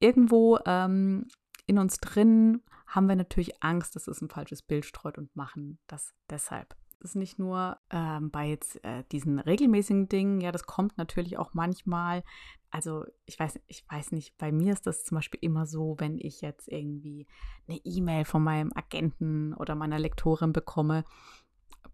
irgendwo 0.00 0.58
ähm, 0.66 1.28
in 1.66 1.78
uns 1.78 1.98
drin 1.98 2.62
haben 2.86 3.08
wir 3.08 3.16
natürlich 3.16 3.62
Angst, 3.62 3.96
dass 3.96 4.08
es 4.08 4.20
ein 4.20 4.28
falsches 4.28 4.62
Bild 4.62 4.84
streut 4.84 5.18
und 5.18 5.34
machen 5.36 5.78
das 5.86 6.14
deshalb 6.30 6.76
ist 7.04 7.16
nicht 7.16 7.38
nur 7.38 7.78
ähm, 7.90 8.30
bei 8.30 8.48
jetzt 8.48 8.82
äh, 8.84 9.04
diesen 9.12 9.38
regelmäßigen 9.38 10.08
Dingen, 10.08 10.40
ja, 10.40 10.52
das 10.52 10.64
kommt 10.64 10.98
natürlich 10.98 11.38
auch 11.38 11.54
manchmal. 11.54 12.24
Also 12.70 13.04
ich 13.26 13.38
weiß, 13.38 13.60
ich 13.66 13.84
weiß 13.88 14.12
nicht, 14.12 14.36
bei 14.36 14.50
mir 14.50 14.72
ist 14.72 14.86
das 14.86 15.04
zum 15.04 15.16
Beispiel 15.16 15.38
immer 15.42 15.66
so, 15.66 15.94
wenn 15.98 16.18
ich 16.18 16.40
jetzt 16.40 16.68
irgendwie 16.68 17.26
eine 17.68 17.78
E-Mail 17.84 18.24
von 18.24 18.42
meinem 18.42 18.72
Agenten 18.74 19.54
oder 19.54 19.74
meiner 19.74 19.98
Lektorin 19.98 20.52
bekomme, 20.52 21.04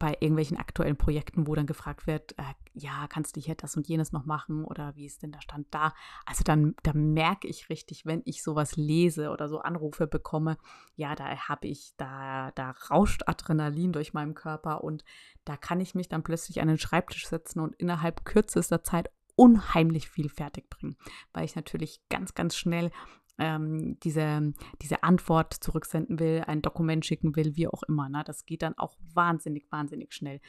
bei 0.01 0.17
irgendwelchen 0.21 0.57
aktuellen 0.57 0.97
Projekten, 0.97 1.47
wo 1.47 1.55
dann 1.55 1.67
gefragt 1.67 2.07
wird, 2.07 2.33
äh, 2.39 2.55
ja, 2.73 3.07
kannst 3.09 3.37
du 3.37 3.41
hier 3.41 3.55
das 3.55 3.77
und 3.77 3.87
jenes 3.87 4.13
noch 4.13 4.25
machen 4.25 4.65
oder 4.65 4.97
wie 4.97 5.05
ist 5.05 5.23
denn 5.23 5.31
der 5.31 5.43
Stand 5.43 5.67
da? 5.71 5.93
Also 6.25 6.43
dann, 6.43 6.75
da 6.83 6.93
merke 6.95 7.47
ich 7.47 7.69
richtig, 7.69 8.07
wenn 8.07 8.23
ich 8.25 8.43
sowas 8.43 8.77
lese 8.77 9.29
oder 9.29 9.47
so 9.51 9.59
Anrufe 9.59 10.07
bekomme, 10.07 10.57
ja, 10.97 11.15
da 11.15 11.27
habe 11.49 11.69
ich, 11.69 11.93
da, 11.99 12.51
da 12.55 12.75
rauscht 12.91 13.25
Adrenalin 13.27 13.93
durch 13.93 14.15
meinen 14.15 14.35
Körper 14.35 14.83
und 14.83 15.05
da 15.45 15.59
kann 15.59 15.81
ich 15.81 15.95
mich 15.95 16.09
dann 16.09 16.23
plötzlich 16.23 16.63
an 16.63 16.69
den 16.69 16.79
Schreibtisch 16.79 17.29
setzen 17.29 17.61
und 17.61 17.77
innerhalb 17.77 18.25
kürzester 18.25 18.83
Zeit 18.83 19.11
unheimlich 19.37 20.09
viel 20.09 20.31
fertig 20.31 20.71
bringen, 20.71 20.97
weil 21.35 21.45
ich 21.45 21.57
natürlich 21.57 22.01
ganz, 22.09 22.33
ganz 22.35 22.57
schnell 22.57 22.91
ähm, 23.41 23.99
diese, 24.01 24.53
diese 24.83 25.03
Antwort 25.03 25.55
zurücksenden 25.55 26.21
will, 26.21 26.45
ein 26.47 26.63
Dokument 26.63 27.05
schicken 27.05 27.35
will, 27.35 27.57
wie 27.57 27.67
auch 27.67 27.83
immer. 27.85 28.09
Ne? 28.09 28.23
Das 28.25 28.47
geht 28.47 28.63
dann 28.63 28.79
auch 28.79 28.97
wahnsinnig, 29.15 29.67
wahnsinnig 29.73 30.13
schnell. 30.13 30.41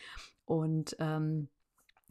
Und 0.46 0.96
ähm, 1.00 1.50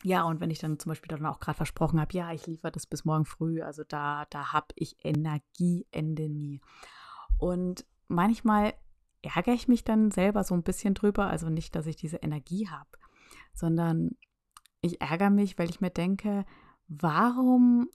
ja, 0.03 0.25
und 0.25 0.41
wenn 0.41 0.51
ich 0.51 0.59
dann 0.59 0.79
zum 0.79 0.91
Beispiel 0.91 1.09
dann 1.09 1.27
auch 1.27 1.41
gerade 1.41 1.57
versprochen 1.57 2.01
habe, 2.01 2.17
ja, 2.17 2.33
ich 2.33 2.47
liefere 2.47 2.73
das 2.73 2.87
bis 2.87 3.05
morgen 3.05 3.27
früh, 3.27 3.61
also 3.61 3.85
da, 3.87 4.25
da 4.31 4.53
habe 4.53 4.69
ich 4.75 4.97
Energieende 5.05 6.29
nie. 6.31 6.61
Und 7.37 7.85
manchmal 8.09 8.73
ärgere 9.23 9.53
ich 9.53 9.69
mich 9.69 9.85
dann 9.85 10.11
selber 10.11 10.43
so 10.45 10.55
ein 10.55 10.63
bisschen 10.63 10.95
drüber, 10.95 11.27
also 11.27 11.51
nicht, 11.51 11.77
dass 11.77 11.87
ich 11.87 11.97
diese 11.97 12.17
Energie 12.17 12.69
habe, 12.69 12.89
sondern 13.53 14.17
ich 14.81 15.03
ärgere 15.03 15.29
mich, 15.29 15.59
weil 15.59 15.69
ich 15.69 15.83
mir 15.83 15.91
denke, 15.91 16.47
warum 16.89 17.91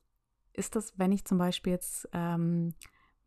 ist 0.56 0.76
das, 0.76 0.98
wenn 0.98 1.12
ich 1.12 1.26
zum 1.26 1.38
Beispiel 1.38 1.74
jetzt 1.74 2.08
ähm, 2.14 2.74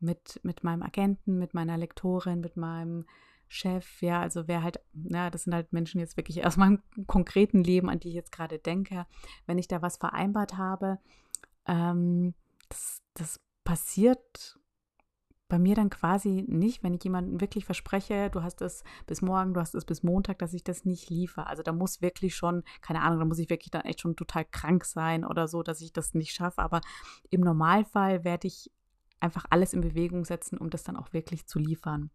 mit, 0.00 0.40
mit 0.42 0.64
meinem 0.64 0.82
Agenten, 0.82 1.38
mit 1.38 1.54
meiner 1.54 1.76
Lektorin, 1.76 2.40
mit 2.40 2.56
meinem 2.56 3.06
Chef, 3.48 4.02
ja, 4.02 4.20
also 4.20 4.46
wer 4.46 4.62
halt, 4.62 4.80
ja, 4.92 5.30
das 5.30 5.44
sind 5.44 5.54
halt 5.54 5.72
Menschen 5.72 6.00
jetzt 6.00 6.16
wirklich 6.16 6.44
aus 6.46 6.56
meinem 6.56 6.82
konkreten 7.06 7.64
Leben, 7.64 7.88
an 7.88 8.00
die 8.00 8.08
ich 8.08 8.14
jetzt 8.14 8.32
gerade 8.32 8.58
denke, 8.58 9.06
wenn 9.46 9.58
ich 9.58 9.68
da 9.68 9.82
was 9.82 9.96
vereinbart 9.96 10.56
habe, 10.56 10.98
ähm, 11.66 12.34
das, 12.68 13.02
das 13.14 13.40
passiert 13.64 14.58
bei 15.48 15.58
mir 15.58 15.74
dann 15.74 15.88
quasi 15.88 16.44
nicht, 16.46 16.82
wenn 16.82 16.94
ich 16.94 17.02
jemandem 17.04 17.40
wirklich 17.40 17.64
verspreche, 17.64 18.28
du 18.30 18.42
hast 18.42 18.60
es 18.60 18.84
bis 19.06 19.22
morgen, 19.22 19.54
du 19.54 19.60
hast 19.60 19.74
es 19.74 19.86
bis 19.86 20.02
Montag, 20.02 20.38
dass 20.38 20.52
ich 20.52 20.62
das 20.62 20.84
nicht 20.84 21.08
liefere. 21.08 21.46
Also 21.46 21.62
da 21.62 21.72
muss 21.72 22.02
wirklich 22.02 22.36
schon, 22.36 22.62
keine 22.82 23.00
Ahnung, 23.00 23.18
da 23.18 23.24
muss 23.24 23.38
ich 23.38 23.48
wirklich 23.48 23.70
dann 23.70 23.82
echt 23.82 24.02
schon 24.02 24.14
total 24.14 24.44
krank 24.44 24.84
sein 24.84 25.24
oder 25.24 25.48
so, 25.48 25.62
dass 25.62 25.80
ich 25.80 25.92
das 25.92 26.14
nicht 26.14 26.32
schaffe. 26.32 26.60
Aber 26.60 26.82
im 27.30 27.40
Normalfall 27.40 28.24
werde 28.24 28.46
ich 28.46 28.70
einfach 29.20 29.46
alles 29.48 29.72
in 29.72 29.80
Bewegung 29.80 30.24
setzen, 30.24 30.58
um 30.58 30.68
das 30.70 30.84
dann 30.84 30.96
auch 30.96 31.12
wirklich 31.12 31.46
zu 31.46 31.58
liefern. 31.58 32.10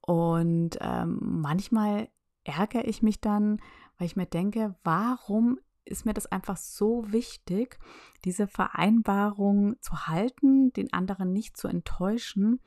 Und 0.00 0.76
ähm, 0.80 1.18
manchmal 1.20 2.08
ärgere 2.44 2.86
ich 2.86 3.02
mich 3.02 3.20
dann, 3.20 3.60
weil 3.98 4.06
ich 4.06 4.16
mir 4.16 4.26
denke, 4.26 4.76
warum 4.84 5.58
ist 5.86 6.04
mir 6.04 6.14
das 6.14 6.26
einfach 6.26 6.56
so 6.56 7.04
wichtig, 7.12 7.78
diese 8.24 8.46
Vereinbarung 8.46 9.80
zu 9.80 10.06
halten, 10.06 10.72
den 10.72 10.92
anderen 10.92 11.32
nicht 11.32 11.56
zu 11.56 11.68
enttäuschen. 11.68 12.60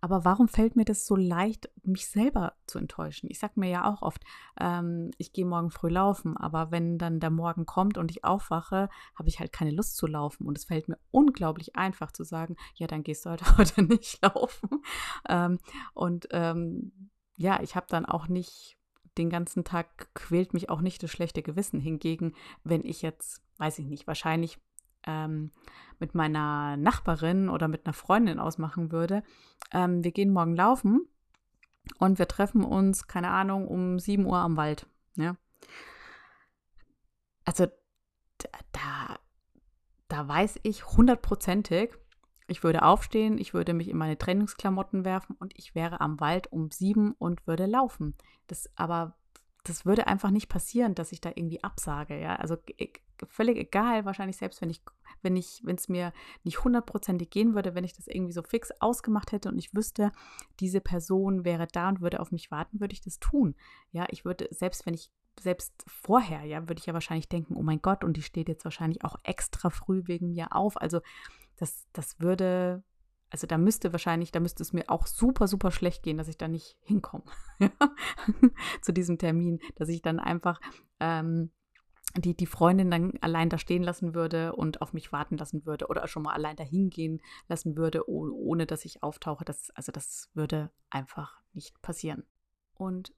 Aber 0.00 0.24
warum 0.24 0.48
fällt 0.48 0.76
mir 0.76 0.84
das 0.84 1.06
so 1.06 1.16
leicht, 1.16 1.70
mich 1.82 2.08
selber 2.08 2.54
zu 2.66 2.78
enttäuschen? 2.78 3.30
Ich 3.30 3.38
sage 3.38 3.54
mir 3.56 3.70
ja 3.70 3.90
auch 3.90 4.02
oft, 4.02 4.22
ähm, 4.60 5.12
ich 5.18 5.32
gehe 5.32 5.46
morgen 5.46 5.70
früh 5.70 5.88
laufen, 5.88 6.36
aber 6.36 6.70
wenn 6.70 6.98
dann 6.98 7.20
der 7.20 7.30
Morgen 7.30 7.64
kommt 7.64 7.96
und 7.96 8.10
ich 8.10 8.24
aufwache, 8.24 8.88
habe 9.14 9.28
ich 9.28 9.40
halt 9.40 9.52
keine 9.52 9.70
Lust 9.70 9.96
zu 9.96 10.06
laufen. 10.06 10.46
Und 10.46 10.58
es 10.58 10.64
fällt 10.64 10.88
mir 10.88 10.98
unglaublich 11.10 11.76
einfach 11.76 12.12
zu 12.12 12.24
sagen, 12.24 12.56
ja, 12.74 12.86
dann 12.86 13.02
gehst 13.02 13.24
du 13.24 13.30
halt 13.30 13.42
heute 13.58 13.82
nicht 13.82 14.20
laufen. 14.22 14.82
Ähm, 15.28 15.58
und 15.94 16.28
ähm, 16.32 17.10
ja, 17.36 17.62
ich 17.62 17.76
habe 17.76 17.86
dann 17.88 18.04
auch 18.04 18.28
nicht 18.28 18.78
den 19.18 19.30
ganzen 19.30 19.64
Tag 19.64 20.14
quält 20.14 20.54
mich 20.54 20.70
auch 20.70 20.80
nicht 20.80 21.02
das 21.02 21.10
schlechte 21.10 21.42
Gewissen. 21.42 21.80
Hingegen, 21.80 22.34
wenn 22.64 22.84
ich 22.84 23.02
jetzt, 23.02 23.42
weiß 23.58 23.78
ich 23.78 23.86
nicht, 23.86 24.06
wahrscheinlich 24.06 24.58
ähm, 25.06 25.50
mit 25.98 26.14
meiner 26.14 26.76
Nachbarin 26.76 27.48
oder 27.48 27.68
mit 27.68 27.86
einer 27.86 27.92
Freundin 27.92 28.38
ausmachen 28.38 28.90
würde, 28.92 29.22
ähm, 29.72 30.02
wir 30.02 30.12
gehen 30.12 30.32
morgen 30.32 30.56
laufen 30.56 31.06
und 31.98 32.18
wir 32.18 32.28
treffen 32.28 32.64
uns, 32.64 33.06
keine 33.06 33.30
Ahnung, 33.30 33.68
um 33.68 33.98
7 33.98 34.24
Uhr 34.24 34.38
am 34.38 34.56
Wald. 34.56 34.86
Ja? 35.16 35.36
Also 37.44 37.66
da, 38.72 39.18
da 40.08 40.28
weiß 40.28 40.60
ich 40.62 40.86
hundertprozentig, 40.86 41.94
ich 42.46 42.62
würde 42.62 42.82
aufstehen, 42.82 43.38
ich 43.38 43.54
würde 43.54 43.72
mich 43.72 43.88
in 43.88 43.96
meine 43.96 44.18
Trainingsklamotten 44.18 45.04
werfen 45.04 45.36
und 45.38 45.52
ich 45.56 45.74
wäre 45.74 46.00
am 46.00 46.20
Wald 46.20 46.52
um 46.52 46.70
sieben 46.70 47.12
und 47.12 47.46
würde 47.46 47.66
laufen. 47.66 48.14
Das 48.46 48.70
aber, 48.76 49.16
das 49.64 49.86
würde 49.86 50.06
einfach 50.06 50.30
nicht 50.30 50.48
passieren, 50.48 50.94
dass 50.94 51.12
ich 51.12 51.20
da 51.20 51.30
irgendwie 51.34 51.62
absage, 51.64 52.20
ja. 52.20 52.36
Also 52.36 52.56
völlig 53.28 53.56
egal, 53.56 54.04
wahrscheinlich 54.04 54.36
selbst 54.36 54.60
wenn 54.60 54.68
ich, 54.68 54.82
wenn 55.22 55.36
ich, 55.36 55.62
wenn 55.64 55.76
es 55.76 55.88
mir 55.88 56.12
nicht 56.42 56.62
hundertprozentig 56.64 57.30
gehen 57.30 57.54
würde, 57.54 57.74
wenn 57.74 57.84
ich 57.84 57.94
das 57.94 58.08
irgendwie 58.08 58.32
so 58.32 58.42
fix 58.42 58.70
ausgemacht 58.80 59.32
hätte 59.32 59.48
und 59.48 59.58
ich 59.58 59.74
wüsste, 59.74 60.12
diese 60.60 60.82
Person 60.82 61.46
wäre 61.46 61.66
da 61.66 61.88
und 61.88 62.02
würde 62.02 62.20
auf 62.20 62.30
mich 62.30 62.50
warten, 62.50 62.80
würde 62.80 62.92
ich 62.92 63.00
das 63.00 63.18
tun. 63.20 63.54
Ja, 63.90 64.06
ich 64.10 64.26
würde, 64.26 64.48
selbst 64.50 64.84
wenn 64.84 64.94
ich 64.94 65.10
selbst 65.40 65.72
vorher, 65.86 66.44
ja, 66.44 66.68
würde 66.68 66.78
ich 66.78 66.86
ja 66.86 66.94
wahrscheinlich 66.94 67.28
denken, 67.28 67.56
oh 67.56 67.62
mein 67.62 67.82
Gott, 67.82 68.04
und 68.04 68.16
die 68.16 68.22
steht 68.22 68.48
jetzt 68.48 68.64
wahrscheinlich 68.64 69.02
auch 69.04 69.16
extra 69.22 69.70
früh 69.70 70.02
wegen 70.06 70.32
mir 70.32 70.54
auf. 70.54 70.80
Also 70.80 71.00
das, 71.56 71.86
das 71.92 72.20
würde, 72.20 72.82
also 73.30 73.46
da 73.46 73.58
müsste 73.58 73.92
wahrscheinlich, 73.92 74.32
da 74.32 74.40
müsste 74.40 74.62
es 74.62 74.72
mir 74.72 74.88
auch 74.88 75.06
super, 75.06 75.48
super 75.48 75.70
schlecht 75.70 76.02
gehen, 76.02 76.18
dass 76.18 76.28
ich 76.28 76.38
da 76.38 76.48
nicht 76.48 76.76
hinkomme 76.82 77.24
zu 78.82 78.92
diesem 78.92 79.18
Termin, 79.18 79.60
dass 79.76 79.88
ich 79.88 80.02
dann 80.02 80.18
einfach 80.18 80.60
ähm, 81.00 81.50
die, 82.16 82.36
die 82.36 82.46
Freundin 82.46 82.90
dann 82.90 83.12
allein 83.20 83.48
da 83.48 83.58
stehen 83.58 83.82
lassen 83.82 84.14
würde 84.14 84.54
und 84.54 84.82
auf 84.82 84.92
mich 84.92 85.12
warten 85.12 85.36
lassen 85.36 85.66
würde 85.66 85.88
oder 85.88 86.06
schon 86.06 86.22
mal 86.22 86.34
allein 86.34 86.56
dahin 86.56 86.90
gehen 86.90 87.20
lassen 87.48 87.76
würde, 87.76 88.08
ohne 88.08 88.66
dass 88.66 88.84
ich 88.84 89.02
auftauche. 89.02 89.44
Das, 89.44 89.70
also 89.70 89.90
das 89.90 90.30
würde 90.34 90.70
einfach 90.90 91.40
nicht 91.52 91.80
passieren. 91.82 92.24
Und 92.74 93.12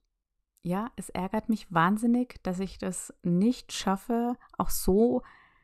ja, 0.63 0.91
es 0.95 1.09
ärgert 1.09 1.47
mich 1.49 1.71
wahnsinnig, 1.71 2.41
dass 2.43 2.59
ich 2.59 2.77
das 2.77 3.13
nicht 3.21 3.71
schaffe, 3.71 4.35
auch 4.57 4.69
so 4.69 5.21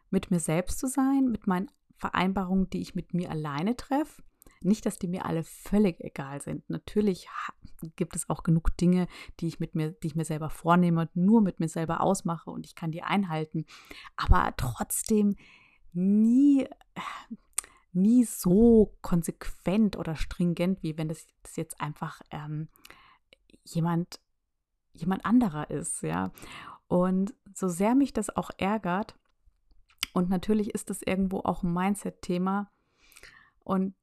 mit 0.10 0.30
mir 0.30 0.40
selbst 0.40 0.80
zu 0.80 0.88
sein, 0.88 1.26
mit 1.26 1.48
meinen 1.48 1.72
Vereinbarungen, 2.04 2.70
die 2.70 2.82
ich 2.82 2.96
mit 2.96 3.14
mir 3.14 3.32
alleine 3.32 3.78
treffe. 3.78 4.22
Nicht, 4.60 4.86
dass 4.86 5.00
die 5.00 5.08
mir 5.08 5.26
alle 5.26 5.44
völlig 5.46 6.02
egal 6.02 6.42
sind. 6.42 6.70
Natürlich 6.70 7.30
gibt 7.96 8.14
es 8.18 8.30
auch 8.30 8.44
genug 8.44 8.76
Dinge, 8.76 9.08
die 9.40 9.48
ich 9.48 9.62
mit 9.62 9.74
mir, 9.74 9.92
die 9.92 10.08
ich 10.08 10.16
mir 10.16 10.26
selber 10.26 10.50
vornehme, 10.50 11.10
nur 11.14 11.42
mit 11.42 11.62
mir 11.62 11.70
selber 11.70 12.02
ausmache 12.02 12.50
und 12.50 12.66
ich 12.66 12.76
kann 12.76 12.92
die 12.92 13.04
einhalten. 13.04 13.66
Aber 14.18 14.54
trotzdem 14.58 15.38
nie, 15.94 16.68
nie 17.94 18.26
so 18.26 18.98
konsequent 19.02 19.96
oder 19.96 20.18
stringent, 20.18 20.84
wie 20.84 20.98
wenn 20.98 21.08
das, 21.08 21.26
jetzt 21.56 21.80
einfach 21.80 22.22
ähm, 22.32 22.68
jemand, 23.64 24.20
jemand 24.92 25.26
anderer 25.26 25.70
ist, 25.70 26.04
ja. 26.04 26.34
Und 26.88 27.34
so 27.54 27.70
sehr 27.70 27.96
mich 27.96 28.12
das 28.12 28.30
auch 28.30 28.52
ärgert, 28.58 29.16
und 30.14 30.30
natürlich 30.30 30.74
ist 30.74 30.90
das 30.90 31.02
irgendwo 31.02 31.40
auch 31.40 31.64
ein 31.64 31.74
Mindset-Thema. 31.74 32.72
Und 33.64 33.96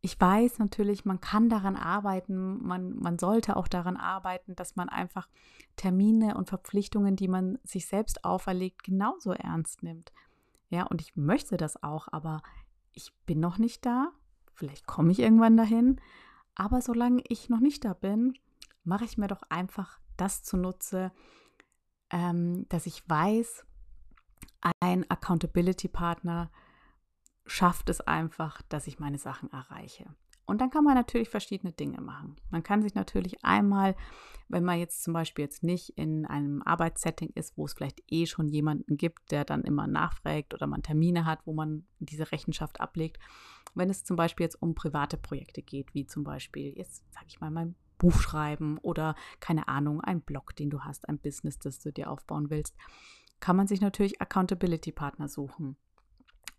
ich 0.00 0.20
weiß 0.20 0.58
natürlich, 0.58 1.04
man 1.04 1.20
kann 1.20 1.48
daran 1.48 1.76
arbeiten, 1.76 2.60
man, 2.66 2.96
man 2.96 3.18
sollte 3.18 3.56
auch 3.56 3.68
daran 3.68 3.96
arbeiten, 3.96 4.56
dass 4.56 4.74
man 4.74 4.88
einfach 4.88 5.28
Termine 5.76 6.36
und 6.36 6.48
Verpflichtungen, 6.48 7.14
die 7.14 7.28
man 7.28 7.58
sich 7.62 7.86
selbst 7.86 8.24
auferlegt, 8.24 8.82
genauso 8.82 9.32
ernst 9.32 9.82
nimmt. 9.82 10.12
Ja, 10.70 10.84
und 10.84 11.00
ich 11.00 11.14
möchte 11.14 11.56
das 11.56 11.82
auch, 11.82 12.08
aber 12.10 12.42
ich 12.94 13.12
bin 13.26 13.38
noch 13.38 13.58
nicht 13.58 13.86
da. 13.86 14.10
Vielleicht 14.54 14.86
komme 14.86 15.12
ich 15.12 15.20
irgendwann 15.20 15.56
dahin. 15.56 16.00
Aber 16.54 16.82
solange 16.82 17.22
ich 17.28 17.48
noch 17.48 17.60
nicht 17.60 17.84
da 17.84 17.94
bin, 17.94 18.34
mache 18.84 19.04
ich 19.04 19.18
mir 19.18 19.28
doch 19.28 19.42
einfach 19.50 20.00
das 20.16 20.42
zunutze, 20.42 21.12
ähm, 22.10 22.66
dass 22.68 22.86
ich 22.86 23.08
weiß, 23.08 23.64
ein 24.80 25.08
Accountability-Partner 25.10 26.50
schafft 27.46 27.88
es 27.88 28.00
einfach, 28.00 28.62
dass 28.68 28.86
ich 28.86 28.98
meine 28.98 29.18
Sachen 29.18 29.50
erreiche. 29.50 30.06
Und 30.44 30.60
dann 30.60 30.70
kann 30.70 30.84
man 30.84 30.94
natürlich 30.94 31.28
verschiedene 31.28 31.72
Dinge 31.72 32.00
machen. 32.00 32.36
Man 32.50 32.62
kann 32.62 32.82
sich 32.82 32.94
natürlich 32.94 33.44
einmal, 33.44 33.94
wenn 34.48 34.64
man 34.64 34.78
jetzt 34.78 35.02
zum 35.02 35.12
Beispiel 35.14 35.44
jetzt 35.44 35.62
nicht 35.62 35.90
in 35.90 36.26
einem 36.26 36.62
Arbeitssetting 36.62 37.30
ist, 37.34 37.56
wo 37.56 37.64
es 37.64 37.74
vielleicht 37.74 38.02
eh 38.08 38.26
schon 38.26 38.48
jemanden 38.48 38.96
gibt, 38.96 39.30
der 39.30 39.44
dann 39.44 39.62
immer 39.62 39.86
nachfragt 39.86 40.52
oder 40.52 40.66
man 40.66 40.82
Termine 40.82 41.24
hat, 41.26 41.46
wo 41.46 41.52
man 41.52 41.86
diese 42.00 42.32
Rechenschaft 42.32 42.80
ablegt, 42.80 43.18
wenn 43.74 43.88
es 43.88 44.04
zum 44.04 44.16
Beispiel 44.16 44.44
jetzt 44.44 44.60
um 44.60 44.74
private 44.74 45.16
Projekte 45.16 45.62
geht, 45.62 45.94
wie 45.94 46.06
zum 46.06 46.24
Beispiel 46.24 46.76
jetzt, 46.76 47.04
sage 47.12 47.26
ich 47.28 47.40
mal, 47.40 47.50
mein 47.50 47.76
Buch 47.98 48.20
schreiben 48.20 48.78
oder 48.78 49.14
keine 49.38 49.68
Ahnung, 49.68 50.00
ein 50.00 50.22
Blog, 50.22 50.56
den 50.56 50.70
du 50.70 50.80
hast, 50.80 51.08
ein 51.08 51.18
Business, 51.18 51.58
das 51.60 51.78
du 51.78 51.92
dir 51.92 52.10
aufbauen 52.10 52.50
willst, 52.50 52.76
kann 53.42 53.56
man 53.56 53.66
sich 53.66 53.80
natürlich 53.80 54.22
Accountability-Partner 54.22 55.28
suchen. 55.28 55.76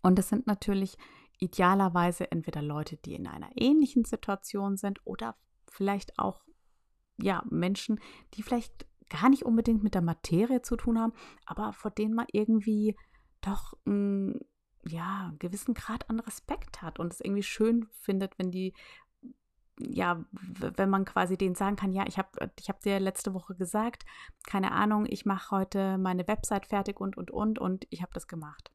Und 0.02 0.18
das 0.18 0.28
sind 0.28 0.46
natürlich 0.46 0.98
idealerweise 1.40 2.30
entweder 2.30 2.60
Leute, 2.60 2.98
die 2.98 3.14
in 3.14 3.26
einer 3.26 3.48
ähnlichen 3.56 4.04
Situation 4.04 4.76
sind 4.76 5.00
oder 5.04 5.34
vielleicht 5.66 6.18
auch 6.18 6.44
ja, 7.16 7.42
Menschen, 7.48 8.00
die 8.34 8.42
vielleicht 8.42 8.86
gar 9.08 9.30
nicht 9.30 9.44
unbedingt 9.46 9.82
mit 9.82 9.94
der 9.94 10.02
Materie 10.02 10.60
zu 10.60 10.76
tun 10.76 10.98
haben, 10.98 11.14
aber 11.46 11.72
vor 11.72 11.90
denen 11.90 12.14
man 12.14 12.26
irgendwie 12.30 12.96
doch 13.40 13.72
einen, 13.86 14.40
ja, 14.86 15.28
einen 15.28 15.38
gewissen 15.38 15.72
Grad 15.72 16.10
an 16.10 16.20
Respekt 16.20 16.82
hat 16.82 16.98
und 16.98 17.14
es 17.14 17.20
irgendwie 17.20 17.42
schön 17.42 17.88
findet, 18.02 18.38
wenn 18.38 18.50
die 18.50 18.74
ja, 19.78 20.24
wenn 20.30 20.90
man 20.90 21.04
quasi 21.04 21.36
denen 21.36 21.54
sagen 21.54 21.76
kann, 21.76 21.92
ja, 21.92 22.04
ich 22.06 22.18
habe 22.18 22.50
ich 22.58 22.68
hab 22.68 22.80
dir 22.80 23.00
letzte 23.00 23.34
Woche 23.34 23.54
gesagt, 23.54 24.04
keine 24.46 24.72
Ahnung, 24.72 25.06
ich 25.08 25.26
mache 25.26 25.50
heute 25.56 25.98
meine 25.98 26.26
Website 26.28 26.66
fertig 26.66 27.00
und, 27.00 27.16
und, 27.16 27.30
und, 27.30 27.58
und 27.58 27.86
ich 27.90 28.02
habe 28.02 28.12
das 28.12 28.28
gemacht. 28.28 28.72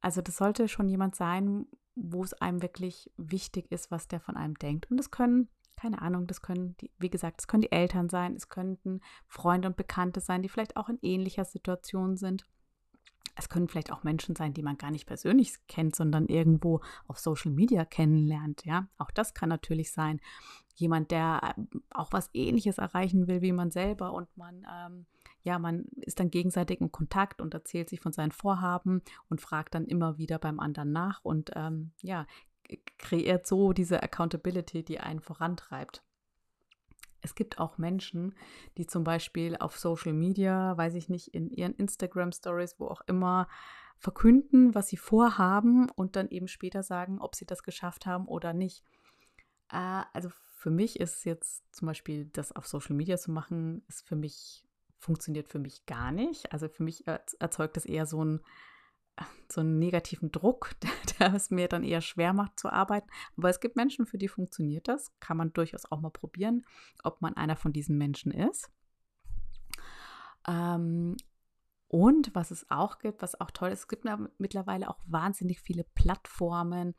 Also 0.00 0.20
das 0.20 0.36
sollte 0.36 0.68
schon 0.68 0.88
jemand 0.88 1.14
sein, 1.14 1.66
wo 1.94 2.24
es 2.24 2.34
einem 2.34 2.62
wirklich 2.62 3.10
wichtig 3.16 3.70
ist, 3.70 3.90
was 3.90 4.08
der 4.08 4.20
von 4.20 4.36
einem 4.36 4.54
denkt. 4.54 4.90
Und 4.90 4.96
das 4.96 5.10
können, 5.10 5.48
keine 5.76 6.00
Ahnung, 6.00 6.26
das 6.26 6.42
können, 6.42 6.76
die, 6.78 6.90
wie 6.98 7.10
gesagt, 7.10 7.40
es 7.40 7.46
können 7.46 7.62
die 7.62 7.72
Eltern 7.72 8.08
sein, 8.08 8.34
es 8.34 8.48
könnten 8.48 9.00
Freunde 9.26 9.68
und 9.68 9.76
Bekannte 9.76 10.20
sein, 10.20 10.42
die 10.42 10.48
vielleicht 10.48 10.76
auch 10.76 10.88
in 10.88 10.98
ähnlicher 11.02 11.44
Situation 11.44 12.16
sind. 12.16 12.46
Es 13.34 13.48
können 13.48 13.68
vielleicht 13.68 13.92
auch 13.92 14.02
Menschen 14.02 14.36
sein, 14.36 14.52
die 14.52 14.62
man 14.62 14.76
gar 14.76 14.90
nicht 14.90 15.06
persönlich 15.06 15.54
kennt, 15.66 15.96
sondern 15.96 16.26
irgendwo 16.26 16.80
auf 17.06 17.18
Social 17.18 17.50
Media 17.50 17.84
kennenlernt. 17.84 18.64
Ja, 18.64 18.88
auch 18.98 19.10
das 19.10 19.34
kann 19.34 19.48
natürlich 19.48 19.92
sein. 19.92 20.20
Jemand, 20.74 21.10
der 21.10 21.54
ähm, 21.56 21.68
auch 21.90 22.12
was 22.12 22.30
Ähnliches 22.34 22.78
erreichen 22.78 23.26
will 23.26 23.42
wie 23.42 23.52
man 23.52 23.70
selber 23.70 24.12
und 24.12 24.34
man, 24.36 24.66
ähm, 24.70 25.06
ja, 25.42 25.58
man 25.58 25.84
ist 25.96 26.20
dann 26.20 26.30
gegenseitig 26.30 26.80
in 26.80 26.92
Kontakt 26.92 27.40
und 27.40 27.54
erzählt 27.54 27.88
sich 27.88 28.00
von 28.00 28.12
seinen 28.12 28.32
Vorhaben 28.32 29.02
und 29.28 29.40
fragt 29.40 29.74
dann 29.74 29.86
immer 29.86 30.18
wieder 30.18 30.38
beim 30.38 30.60
anderen 30.60 30.92
nach 30.92 31.20
und 31.24 31.50
ähm, 31.54 31.92
ja, 32.02 32.26
kreiert 32.98 33.46
so 33.46 33.72
diese 33.72 34.02
Accountability, 34.02 34.82
die 34.82 35.00
einen 35.00 35.20
vorantreibt. 35.20 36.02
Es 37.22 37.34
gibt 37.34 37.58
auch 37.58 37.78
Menschen, 37.78 38.34
die 38.76 38.86
zum 38.86 39.04
Beispiel 39.04 39.56
auf 39.56 39.78
Social 39.78 40.12
Media, 40.12 40.76
weiß 40.76 40.94
ich 40.94 41.08
nicht, 41.08 41.28
in 41.28 41.50
ihren 41.50 41.74
Instagram 41.74 42.32
Stories, 42.32 42.76
wo 42.78 42.86
auch 42.86 43.02
immer, 43.06 43.48
verkünden, 43.96 44.74
was 44.74 44.88
sie 44.88 44.96
vorhaben 44.96 45.88
und 45.90 46.16
dann 46.16 46.28
eben 46.28 46.48
später 46.48 46.82
sagen, 46.82 47.20
ob 47.20 47.36
sie 47.36 47.46
das 47.46 47.62
geschafft 47.62 48.04
haben 48.04 48.26
oder 48.26 48.52
nicht. 48.52 48.82
Äh, 49.70 50.02
also 50.12 50.28
für 50.30 50.70
mich 50.70 50.98
ist 50.98 51.24
jetzt 51.24 51.62
zum 51.74 51.86
Beispiel 51.86 52.26
das 52.26 52.50
auf 52.52 52.66
Social 52.66 52.96
Media 52.96 53.16
zu 53.16 53.30
machen, 53.30 53.84
ist 53.88 54.06
für 54.06 54.16
mich, 54.16 54.66
funktioniert 54.98 55.48
für 55.48 55.58
mich 55.58 55.86
gar 55.86 56.10
nicht. 56.12 56.52
Also 56.52 56.68
für 56.68 56.82
mich 56.82 57.06
erzeugt 57.06 57.76
das 57.76 57.84
eher 57.84 58.06
so 58.06 58.24
ein, 58.24 58.40
so 59.48 59.60
einen 59.60 59.78
negativen 59.78 60.32
Druck, 60.32 60.72
der 61.18 61.34
es 61.34 61.50
mir 61.50 61.68
dann 61.68 61.84
eher 61.84 62.00
schwer 62.00 62.32
macht 62.32 62.58
zu 62.58 62.70
arbeiten. 62.70 63.08
Aber 63.36 63.50
es 63.50 63.60
gibt 63.60 63.76
Menschen, 63.76 64.06
für 64.06 64.18
die 64.18 64.28
funktioniert 64.28 64.88
das. 64.88 65.12
Kann 65.20 65.36
man 65.36 65.52
durchaus 65.52 65.90
auch 65.90 66.00
mal 66.00 66.10
probieren, 66.10 66.64
ob 67.02 67.20
man 67.20 67.36
einer 67.36 67.56
von 67.56 67.72
diesen 67.72 67.98
Menschen 67.98 68.32
ist. 68.32 68.70
Ähm, 70.46 71.16
und 71.88 72.34
was 72.34 72.50
es 72.50 72.70
auch 72.70 72.98
gibt, 72.98 73.20
was 73.20 73.38
auch 73.40 73.50
toll 73.50 73.70
ist, 73.70 73.80
es 73.80 73.88
gibt 73.88 74.06
mittlerweile 74.38 74.88
auch 74.88 74.98
wahnsinnig 75.06 75.60
viele 75.60 75.84
Plattformen, 75.94 76.94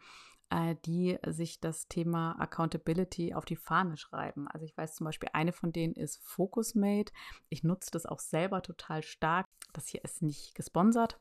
äh, 0.50 0.76
die 0.86 1.18
sich 1.26 1.60
das 1.60 1.88
Thema 1.88 2.34
Accountability 2.40 3.34
auf 3.34 3.46
die 3.46 3.56
Fahne 3.56 3.98
schreiben. 3.98 4.48
Also 4.48 4.66
ich 4.66 4.78
weiß 4.78 4.94
zum 4.96 5.06
Beispiel, 5.06 5.30
eine 5.34 5.52
von 5.52 5.72
denen 5.72 5.96
ist 5.96 6.22
Focusmate. 6.24 7.12
Ich 7.50 7.64
nutze 7.64 7.90
das 7.92 8.06
auch 8.06 8.20
selber 8.20 8.62
total 8.62 9.02
stark. 9.02 9.48
Das 9.74 9.88
hier 9.88 10.04
ist 10.04 10.22
nicht 10.22 10.54
gesponsert. 10.54 11.20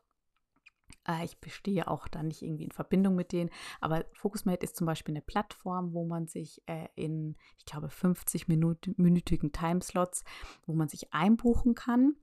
Äh, 1.07 1.25
ich 1.25 1.39
bestehe 1.39 1.87
auch 1.87 2.07
da 2.07 2.23
nicht 2.23 2.41
irgendwie 2.41 2.65
in 2.65 2.71
Verbindung 2.71 3.15
mit 3.15 3.31
denen. 3.31 3.49
Aber 3.81 4.05
Focusmate 4.13 4.63
ist 4.63 4.75
zum 4.75 4.87
Beispiel 4.87 5.13
eine 5.13 5.21
Plattform, 5.21 5.93
wo 5.93 6.05
man 6.05 6.27
sich 6.27 6.61
äh, 6.67 6.87
in, 6.95 7.35
ich 7.57 7.65
glaube, 7.65 7.87
50-minütigen 7.87 9.51
Timeslots, 9.51 10.23
wo 10.65 10.73
man 10.73 10.89
sich 10.89 11.13
einbuchen 11.13 11.75
kann 11.75 12.15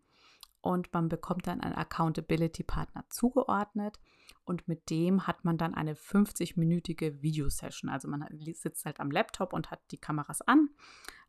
und 0.60 0.92
man 0.92 1.08
bekommt 1.08 1.46
dann 1.46 1.60
einen 1.60 1.74
Accountability-Partner 1.74 3.04
zugeordnet 3.08 3.98
und 4.44 4.68
mit 4.68 4.90
dem 4.90 5.26
hat 5.26 5.44
man 5.44 5.58
dann 5.58 5.74
eine 5.74 5.94
50-minütige 5.94 7.22
Videosession. 7.22 7.90
Also 7.90 8.08
man 8.08 8.26
sitzt 8.52 8.84
halt 8.84 9.00
am 9.00 9.10
Laptop 9.10 9.52
und 9.52 9.70
hat 9.70 9.80
die 9.90 9.98
Kameras 9.98 10.42
an. 10.42 10.68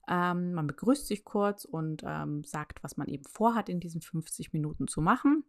Ähm, 0.07 0.53
man 0.53 0.67
begrüßt 0.67 1.07
sich 1.07 1.23
kurz 1.23 1.63
und 1.65 2.03
ähm, 2.05 2.43
sagt, 2.43 2.83
was 2.83 2.97
man 2.97 3.07
eben 3.07 3.23
vorhat, 3.23 3.69
in 3.69 3.79
diesen 3.79 4.01
50 4.01 4.51
Minuten 4.51 4.87
zu 4.87 5.01
machen. 5.01 5.43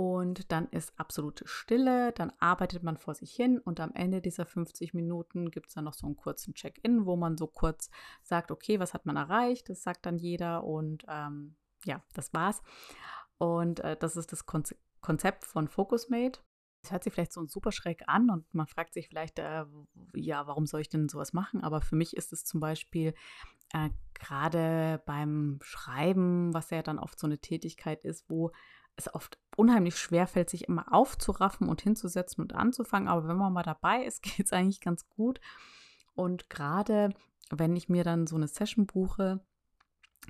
Und 0.00 0.50
dann 0.50 0.66
ist 0.68 0.98
absolute 0.98 1.46
Stille, 1.46 2.12
dann 2.12 2.32
arbeitet 2.38 2.82
man 2.82 2.96
vor 2.96 3.14
sich 3.14 3.32
hin 3.32 3.58
und 3.58 3.80
am 3.80 3.92
Ende 3.92 4.22
dieser 4.22 4.46
50 4.46 4.94
Minuten 4.94 5.50
gibt 5.50 5.68
es 5.68 5.74
dann 5.74 5.84
noch 5.84 5.92
so 5.92 6.06
einen 6.06 6.16
kurzen 6.16 6.54
Check-in, 6.54 7.04
wo 7.04 7.16
man 7.16 7.36
so 7.36 7.46
kurz 7.46 7.90
sagt, 8.22 8.50
okay, 8.50 8.80
was 8.80 8.94
hat 8.94 9.04
man 9.04 9.16
erreicht? 9.16 9.68
Das 9.68 9.82
sagt 9.82 10.06
dann 10.06 10.16
jeder 10.16 10.64
und 10.64 11.04
ähm, 11.06 11.54
ja, 11.84 12.02
das 12.14 12.32
war's. 12.32 12.62
Und 13.36 13.80
äh, 13.80 13.94
das 13.94 14.16
ist 14.16 14.32
das 14.32 14.46
Konze 14.46 14.74
Konzept 15.02 15.44
von 15.44 15.68
Focusmate. 15.68 16.40
Es 16.82 16.92
hört 16.92 17.04
sich 17.04 17.12
vielleicht 17.12 17.34
so 17.34 17.46
super 17.46 17.70
schräg 17.70 18.04
an 18.06 18.30
und 18.30 18.54
man 18.54 18.68
fragt 18.68 18.94
sich 18.94 19.06
vielleicht, 19.06 19.38
äh, 19.38 19.66
ja, 20.14 20.46
warum 20.46 20.64
soll 20.64 20.80
ich 20.80 20.88
denn 20.88 21.10
sowas 21.10 21.34
machen? 21.34 21.62
Aber 21.62 21.82
für 21.82 21.96
mich 21.96 22.16
ist 22.16 22.32
es 22.32 22.46
zum 22.46 22.60
Beispiel 22.60 23.12
äh, 23.74 23.90
gerade 24.14 25.02
beim 25.04 25.58
Schreiben, 25.60 26.54
was 26.54 26.70
ja 26.70 26.80
dann 26.80 26.98
oft 26.98 27.20
so 27.20 27.26
eine 27.26 27.38
Tätigkeit 27.38 28.02
ist, 28.06 28.30
wo 28.30 28.50
es 28.96 29.12
oft 29.14 29.38
unheimlich 29.56 29.96
schwer 29.96 30.26
fällt, 30.26 30.50
sich 30.50 30.68
immer 30.68 30.92
aufzuraffen 30.92 31.68
und 31.68 31.80
hinzusetzen 31.80 32.42
und 32.42 32.54
anzufangen. 32.54 33.08
Aber 33.08 33.28
wenn 33.28 33.36
man 33.36 33.52
mal 33.52 33.62
dabei 33.62 34.04
ist, 34.04 34.22
geht 34.22 34.46
es 34.46 34.52
eigentlich 34.52 34.80
ganz 34.80 35.08
gut. 35.08 35.40
Und 36.14 36.50
gerade 36.50 37.14
wenn 37.50 37.76
ich 37.76 37.88
mir 37.88 38.04
dann 38.04 38.26
so 38.26 38.36
eine 38.36 38.48
Session 38.48 38.86
buche, 38.86 39.40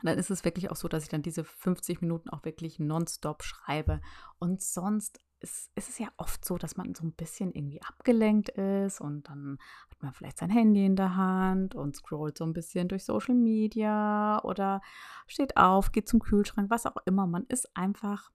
dann 0.03 0.19
ist 0.19 0.31
es 0.31 0.45
wirklich 0.45 0.71
auch 0.71 0.77
so, 0.77 0.89
dass 0.89 1.03
ich 1.03 1.09
dann 1.09 1.23
diese 1.23 1.45
50 1.45 2.01
Minuten 2.01 2.31
auch 2.31 2.45
wirklich 2.45 2.79
nonstop 2.79 3.43
schreibe. 3.43 4.01
Und 4.39 4.63
sonst 4.63 5.21
ist, 5.41 5.71
ist, 5.75 5.89
es 5.89 5.99
ja 5.99 6.09
oft 6.17 6.45
so, 6.45 6.59
dass 6.59 6.77
man 6.77 6.95
so 6.95 7.05
ein 7.05 7.13
bisschen 7.13 7.53
irgendwie 7.53 7.83
abgelenkt 7.83 8.51
ist 8.51 9.01
und 9.01 9.29
dann 9.29 9.59
hat 9.91 10.03
man 10.03 10.13
vielleicht 10.13 10.39
sein 10.39 10.51
Handy 10.51 10.85
in 10.85 10.97
der 10.97 11.17
Hand 11.17 11.75
und 11.75 11.97
scrollt 11.97 12.37
so 12.37 12.45
ein 12.45 12.53
bisschen 12.53 12.89
durch 12.89 13.05
Social 13.05 13.35
Media 13.35 14.43
oder 14.45 14.83
steht 15.27 15.57
auf, 15.57 15.93
geht 15.93 16.09
zum 16.09 16.21
Kühlschrank, 16.21 16.71
was 16.71 16.87
auch 16.87 16.97
immer. 17.07 17.27
Man 17.27 17.45
ist 17.45 17.75
einfach 17.75 18.31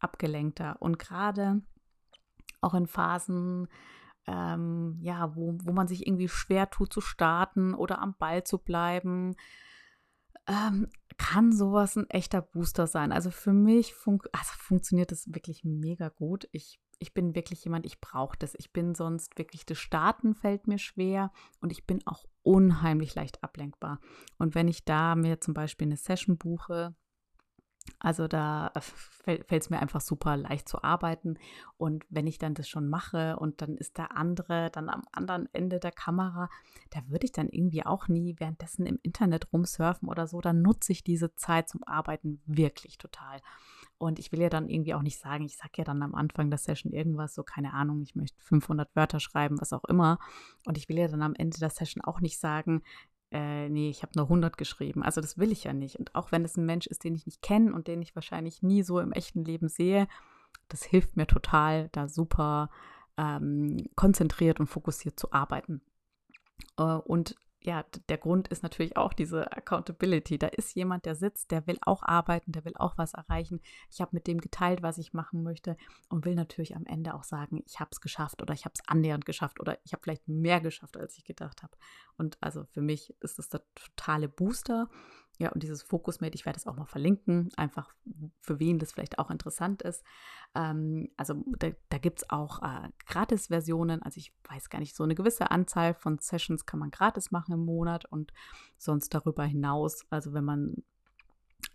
abgelenkter. 0.00 0.76
Und 0.80 0.98
gerade 0.98 1.62
auch 2.60 2.74
in 2.74 2.86
Phasen, 2.86 3.68
ähm, 4.26 4.98
ja, 5.00 5.34
wo, 5.36 5.56
wo 5.62 5.72
man 5.72 5.88
sich 5.88 6.06
irgendwie 6.06 6.28
schwer 6.28 6.70
tut 6.70 6.92
zu 6.92 7.00
starten 7.00 7.74
oder 7.74 8.00
am 8.00 8.14
Ball 8.18 8.44
zu 8.44 8.58
bleiben, 8.58 9.36
ähm, 10.46 10.88
kann 11.18 11.52
sowas 11.52 11.96
ein 11.96 12.08
echter 12.10 12.40
Booster 12.40 12.86
sein. 12.86 13.12
Also 13.12 13.30
für 13.30 13.52
mich 13.52 13.94
fun 13.94 14.20
also 14.32 14.52
funktioniert 14.56 15.12
das 15.12 15.26
wirklich 15.32 15.64
mega 15.64 16.08
gut. 16.08 16.48
Ich, 16.52 16.80
ich 16.98 17.12
bin 17.12 17.34
wirklich 17.34 17.64
jemand, 17.64 17.86
ich 17.86 18.00
brauche 18.00 18.36
das. 18.38 18.54
Ich 18.56 18.72
bin 18.72 18.94
sonst 18.94 19.36
wirklich, 19.36 19.66
das 19.66 19.78
Starten 19.78 20.34
fällt 20.34 20.66
mir 20.66 20.78
schwer 20.78 21.32
und 21.60 21.72
ich 21.72 21.86
bin 21.86 22.06
auch 22.06 22.24
unheimlich 22.42 23.14
leicht 23.14 23.42
ablenkbar. 23.42 24.00
Und 24.38 24.54
wenn 24.54 24.68
ich 24.68 24.84
da 24.84 25.14
mir 25.14 25.40
zum 25.40 25.54
Beispiel 25.54 25.88
eine 25.88 25.96
Session 25.96 26.38
buche, 26.38 26.94
also 27.98 28.28
da 28.28 28.70
äh, 28.74 28.80
fällt 28.80 29.52
es 29.52 29.70
mir 29.70 29.80
einfach 29.80 30.00
super 30.00 30.36
leicht 30.36 30.68
zu 30.68 30.82
arbeiten. 30.82 31.38
Und 31.76 32.04
wenn 32.08 32.26
ich 32.26 32.38
dann 32.38 32.54
das 32.54 32.68
schon 32.68 32.88
mache 32.88 33.36
und 33.36 33.62
dann 33.62 33.76
ist 33.76 33.98
der 33.98 34.16
andere 34.16 34.70
dann 34.70 34.88
am 34.88 35.02
anderen 35.12 35.48
Ende 35.52 35.80
der 35.80 35.92
Kamera, 35.92 36.48
da 36.90 37.00
würde 37.08 37.26
ich 37.26 37.32
dann 37.32 37.48
irgendwie 37.48 37.84
auch 37.84 38.08
nie 38.08 38.36
währenddessen 38.38 38.86
im 38.86 38.98
Internet 39.02 39.52
rumsurfen 39.52 40.08
oder 40.08 40.26
so. 40.26 40.40
Dann 40.40 40.62
nutze 40.62 40.92
ich 40.92 41.04
diese 41.04 41.34
Zeit 41.34 41.68
zum 41.68 41.82
Arbeiten 41.84 42.40
wirklich 42.46 42.98
total. 42.98 43.40
Und 43.98 44.20
ich 44.20 44.30
will 44.30 44.40
ja 44.40 44.48
dann 44.48 44.68
irgendwie 44.68 44.94
auch 44.94 45.02
nicht 45.02 45.18
sagen, 45.18 45.44
ich 45.44 45.56
sage 45.56 45.72
ja 45.78 45.84
dann 45.84 46.02
am 46.02 46.14
Anfang 46.14 46.50
der 46.50 46.58
Session 46.58 46.92
irgendwas, 46.92 47.34
so 47.34 47.42
keine 47.42 47.74
Ahnung, 47.74 48.00
ich 48.00 48.14
möchte 48.14 48.40
500 48.44 48.94
Wörter 48.94 49.18
schreiben, 49.18 49.60
was 49.60 49.72
auch 49.72 49.84
immer. 49.84 50.18
Und 50.66 50.78
ich 50.78 50.88
will 50.88 50.98
ja 50.98 51.08
dann 51.08 51.22
am 51.22 51.34
Ende 51.34 51.58
der 51.58 51.70
Session 51.70 52.02
auch 52.04 52.20
nicht 52.20 52.38
sagen, 52.38 52.82
äh, 53.30 53.68
nee, 53.68 53.90
ich 53.90 54.02
habe 54.02 54.12
nur 54.16 54.26
100 54.26 54.56
geschrieben. 54.56 55.02
Also 55.02 55.20
das 55.20 55.38
will 55.38 55.52
ich 55.52 55.64
ja 55.64 55.72
nicht. 55.72 55.96
Und 55.96 56.14
auch 56.14 56.32
wenn 56.32 56.44
es 56.44 56.56
ein 56.56 56.66
Mensch 56.66 56.86
ist, 56.86 57.04
den 57.04 57.14
ich 57.14 57.26
nicht 57.26 57.42
kenne 57.42 57.72
und 57.72 57.86
den 57.86 58.00
ich 58.00 58.14
wahrscheinlich 58.14 58.62
nie 58.62 58.82
so 58.82 59.00
im 59.00 59.12
echten 59.12 59.44
Leben 59.44 59.68
sehe, 59.68 60.08
das 60.68 60.82
hilft 60.82 61.16
mir 61.16 61.26
total, 61.26 61.88
da 61.92 62.08
super 62.08 62.70
ähm, 63.16 63.88
konzentriert 63.96 64.60
und 64.60 64.66
fokussiert 64.66 65.18
zu 65.18 65.32
arbeiten. 65.32 65.82
Äh, 66.78 66.82
und 66.82 67.36
ja, 67.60 67.84
der 68.08 68.18
Grund 68.18 68.48
ist 68.48 68.62
natürlich 68.62 68.96
auch 68.96 69.12
diese 69.12 69.50
Accountability. 69.52 70.38
Da 70.38 70.46
ist 70.46 70.74
jemand, 70.76 71.06
der 71.06 71.16
sitzt, 71.16 71.50
der 71.50 71.66
will 71.66 71.78
auch 71.80 72.02
arbeiten, 72.02 72.52
der 72.52 72.64
will 72.64 72.74
auch 72.76 72.96
was 72.96 73.14
erreichen. 73.14 73.60
Ich 73.90 74.00
habe 74.00 74.12
mit 74.14 74.26
dem 74.28 74.40
geteilt, 74.40 74.82
was 74.82 74.98
ich 74.98 75.12
machen 75.12 75.42
möchte 75.42 75.76
und 76.08 76.24
will 76.24 76.36
natürlich 76.36 76.76
am 76.76 76.86
Ende 76.86 77.14
auch 77.14 77.24
sagen, 77.24 77.62
ich 77.66 77.80
habe 77.80 77.90
es 77.92 78.00
geschafft 78.00 78.42
oder 78.42 78.54
ich 78.54 78.64
habe 78.64 78.74
es 78.74 78.88
annähernd 78.88 79.26
geschafft 79.26 79.58
oder 79.58 79.76
ich 79.84 79.92
habe 79.92 80.02
vielleicht 80.02 80.28
mehr 80.28 80.60
geschafft, 80.60 80.96
als 80.96 81.18
ich 81.18 81.24
gedacht 81.24 81.62
habe. 81.62 81.76
Und 82.16 82.38
also 82.40 82.64
für 82.64 82.80
mich 82.80 83.14
ist 83.20 83.38
das 83.38 83.48
der 83.48 83.62
totale 83.74 84.28
Booster. 84.28 84.88
Ja, 85.40 85.52
und 85.52 85.62
dieses 85.62 85.82
Fokusmate, 85.84 86.34
ich 86.34 86.46
werde 86.46 86.58
es 86.58 86.66
auch 86.66 86.74
mal 86.74 86.84
verlinken, 86.84 87.50
einfach 87.56 87.94
für 88.40 88.58
wen 88.58 88.80
das 88.80 88.92
vielleicht 88.92 89.20
auch 89.20 89.30
interessant 89.30 89.82
ist. 89.82 90.02
Ähm, 90.56 91.10
also 91.16 91.44
da, 91.58 91.68
da 91.90 91.98
gibt 91.98 92.18
es 92.20 92.30
auch 92.30 92.60
äh, 92.62 92.88
Gratis-Versionen. 93.06 94.02
Also 94.02 94.18
ich 94.18 94.34
weiß 94.48 94.68
gar 94.68 94.80
nicht, 94.80 94.96
so 94.96 95.04
eine 95.04 95.14
gewisse 95.14 95.52
Anzahl 95.52 95.94
von 95.94 96.18
Sessions 96.18 96.66
kann 96.66 96.80
man 96.80 96.90
gratis 96.90 97.30
machen 97.30 97.52
im 97.52 97.64
Monat 97.64 98.04
und 98.06 98.32
sonst 98.78 99.14
darüber 99.14 99.44
hinaus, 99.44 100.06
also 100.10 100.32
wenn 100.32 100.44
man 100.44 100.82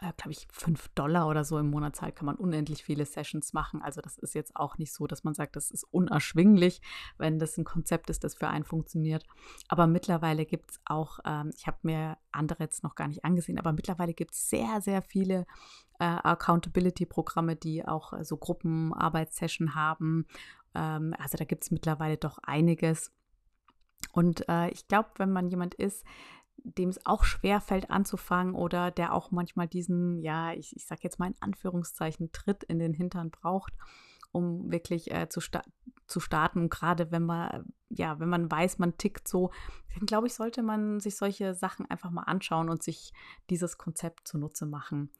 äh, 0.04 0.12
glaube 0.18 0.32
ich, 0.32 0.48
5 0.52 0.90
Dollar 0.90 1.28
oder 1.28 1.44
so 1.44 1.58
im 1.58 1.70
Monat 1.70 1.96
zahlt, 1.96 2.16
kann 2.16 2.26
man 2.26 2.36
unendlich 2.36 2.84
viele 2.84 3.06
Sessions 3.06 3.54
machen. 3.54 3.82
Also 3.82 4.02
das 4.02 4.18
ist 4.18 4.36
jetzt 4.36 4.56
auch 4.56 4.78
nicht 4.78 4.94
so, 4.94 5.08
dass 5.08 5.24
man 5.24 5.34
sagt, 5.34 5.56
das 5.56 5.72
ist 5.72 5.86
unerschwinglich, 5.86 6.82
wenn 7.18 7.40
das 7.40 7.58
ein 7.58 7.64
Konzept 7.64 8.10
ist, 8.10 8.24
das 8.24 8.36
für 8.36 8.48
einen 8.48 8.66
funktioniert. 8.66 9.26
Aber 9.70 9.88
mittlerweile 9.88 10.46
gibt 10.46 10.72
es 10.72 10.82
auch, 10.86 11.20
ähm, 11.26 11.52
ich 11.56 11.68
habe 11.68 11.78
mir 11.84 12.18
andere 12.32 12.64
jetzt 12.64 12.84
noch 12.84 12.96
gar 12.96 13.08
nicht 13.08 13.24
angesehen, 13.24 13.58
aber 13.58 13.72
mittlerweile 13.72 14.14
gibt 14.14 14.34
es 14.34 14.50
sehr, 14.50 14.82
sehr 14.82 15.02
viele 15.02 15.46
äh, 16.00 16.06
Accountability-Programme, 16.06 17.56
die 17.56 17.88
auch 17.88 18.14
äh, 18.14 18.26
so 18.26 18.38
Gruppenarbeitssession 18.38 19.76
haben. 19.76 20.26
Ähm, 20.76 21.16
also 21.18 21.38
da 21.38 21.46
gibt 21.46 21.64
es 21.64 21.72
mittlerweile 21.72 22.18
doch 22.18 22.40
einiges. 22.40 23.12
Und 24.12 24.48
äh, 24.50 24.70
ich 24.70 24.88
glaube, 24.88 25.10
wenn 25.18 25.32
man 25.32 25.48
jemand 25.48 25.76
ist, 25.76 26.04
dem 26.64 26.90
es 26.90 27.06
auch 27.06 27.24
schwer 27.24 27.62
fällt 27.62 27.90
anzufangen 27.90 28.56
oder 28.56 28.92
der 28.92 29.14
auch 29.14 29.32
manchmal 29.32 29.68
diesen, 29.68 30.22
ja, 30.22 30.54
ich, 30.54 30.76
ich 30.76 30.86
sage 30.86 31.02
jetzt 31.04 31.20
mal 31.20 31.28
in 31.28 31.36
Anführungszeichen, 31.40 32.32
Tritt 32.32 32.64
in 32.64 32.80
den 32.80 32.94
Hintern 32.94 33.32
braucht, 33.32 33.74
um 34.32 34.72
wirklich 34.72 35.12
äh, 35.12 35.30
zu, 35.30 35.42
sta 35.42 35.62
zu 36.08 36.20
starten. 36.20 36.60
Und 36.60 36.70
gerade 36.70 37.12
wenn 37.12 37.24
man, 37.24 37.74
ja, 37.90 38.20
wenn 38.20 38.30
man 38.30 38.50
weiß, 38.50 38.80
man 38.80 38.98
tickt 38.98 39.28
so, 39.28 39.52
dann 39.96 40.06
glaube 40.06 40.28
ich, 40.28 40.34
sollte 40.34 40.64
man 40.64 41.00
sich 41.00 41.16
solche 41.16 41.54
Sachen 41.54 41.90
einfach 41.90 42.12
mal 42.12 42.24
anschauen 42.24 42.70
und 42.70 42.82
sich 42.82 43.14
dieses 43.50 43.78
Konzept 43.78 44.28
zunutze 44.28 44.66
machen. 44.66 45.12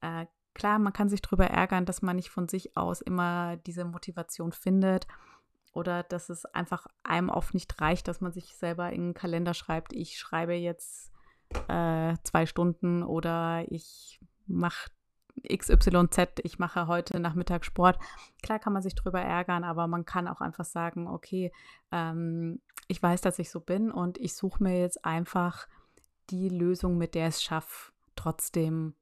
Äh, 0.00 0.26
klar, 0.54 0.78
man 0.78 0.92
kann 0.92 1.08
sich 1.08 1.22
darüber 1.22 1.46
ärgern, 1.46 1.86
dass 1.86 2.02
man 2.02 2.16
nicht 2.16 2.30
von 2.30 2.48
sich 2.48 2.76
aus 2.76 3.00
immer 3.00 3.56
diese 3.56 3.84
Motivation 3.84 4.52
findet 4.52 5.06
oder 5.72 6.02
dass 6.02 6.28
es 6.30 6.44
einfach 6.46 6.86
einem 7.02 7.28
oft 7.28 7.54
nicht 7.54 7.80
reicht, 7.80 8.08
dass 8.08 8.20
man 8.20 8.32
sich 8.32 8.54
selber 8.56 8.90
in 8.90 9.08
den 9.08 9.14
Kalender 9.14 9.54
schreibt, 9.54 9.92
ich 9.92 10.18
schreibe 10.18 10.54
jetzt 10.54 11.12
äh, 11.68 12.14
zwei 12.22 12.46
Stunden 12.46 13.02
oder 13.02 13.64
ich 13.68 14.20
mache 14.46 14.90
XYZ, 15.48 16.40
ich 16.42 16.58
mache 16.58 16.86
heute 16.86 17.18
Nachmittag 17.20 17.64
Sport. 17.64 17.98
Klar 18.42 18.58
kann 18.58 18.72
man 18.72 18.82
sich 18.82 18.94
drüber 18.94 19.20
ärgern, 19.20 19.64
aber 19.64 19.86
man 19.86 20.04
kann 20.04 20.28
auch 20.28 20.40
einfach 20.40 20.64
sagen, 20.64 21.06
okay, 21.06 21.52
ähm, 21.92 22.60
ich 22.88 23.02
weiß, 23.02 23.20
dass 23.20 23.38
ich 23.38 23.50
so 23.50 23.60
bin 23.60 23.90
und 23.90 24.18
ich 24.18 24.34
suche 24.34 24.62
mir 24.62 24.80
jetzt 24.80 25.04
einfach 25.04 25.66
die 26.30 26.48
Lösung, 26.48 26.98
mit 26.98 27.14
der 27.14 27.28
es 27.28 27.42
schafft, 27.42 27.92
trotzdem 28.16 28.94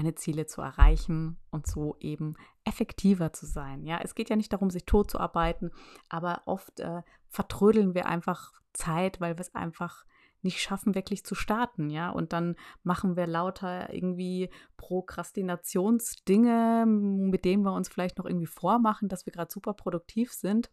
meine 0.00 0.14
Ziele 0.14 0.46
zu 0.46 0.62
erreichen 0.62 1.36
und 1.50 1.66
so 1.66 1.96
eben 2.00 2.36
effektiver 2.64 3.34
zu 3.34 3.44
sein. 3.44 3.84
Ja, 3.84 4.00
es 4.02 4.14
geht 4.14 4.30
ja 4.30 4.36
nicht 4.36 4.50
darum, 4.52 4.70
sich 4.70 4.86
tot 4.86 5.10
zu 5.10 5.20
arbeiten, 5.20 5.72
aber 6.08 6.40
oft 6.46 6.80
äh, 6.80 7.02
vertrödeln 7.28 7.94
wir 7.94 8.06
einfach 8.06 8.54
Zeit, 8.72 9.20
weil 9.20 9.36
wir 9.36 9.42
es 9.42 9.54
einfach 9.54 10.06
nicht 10.40 10.62
schaffen, 10.62 10.94
wirklich 10.94 11.22
zu 11.22 11.34
starten, 11.34 11.90
ja. 11.90 12.08
Und 12.08 12.32
dann 12.32 12.56
machen 12.82 13.14
wir 13.14 13.26
lauter 13.26 13.92
irgendwie 13.92 14.48
Prokrastinationsdinge, 14.78 16.86
mit 16.86 17.44
denen 17.44 17.62
wir 17.62 17.74
uns 17.74 17.90
vielleicht 17.90 18.16
noch 18.16 18.24
irgendwie 18.24 18.46
vormachen, 18.46 19.10
dass 19.10 19.26
wir 19.26 19.34
gerade 19.34 19.52
super 19.52 19.74
produktiv 19.74 20.32
sind, 20.32 20.70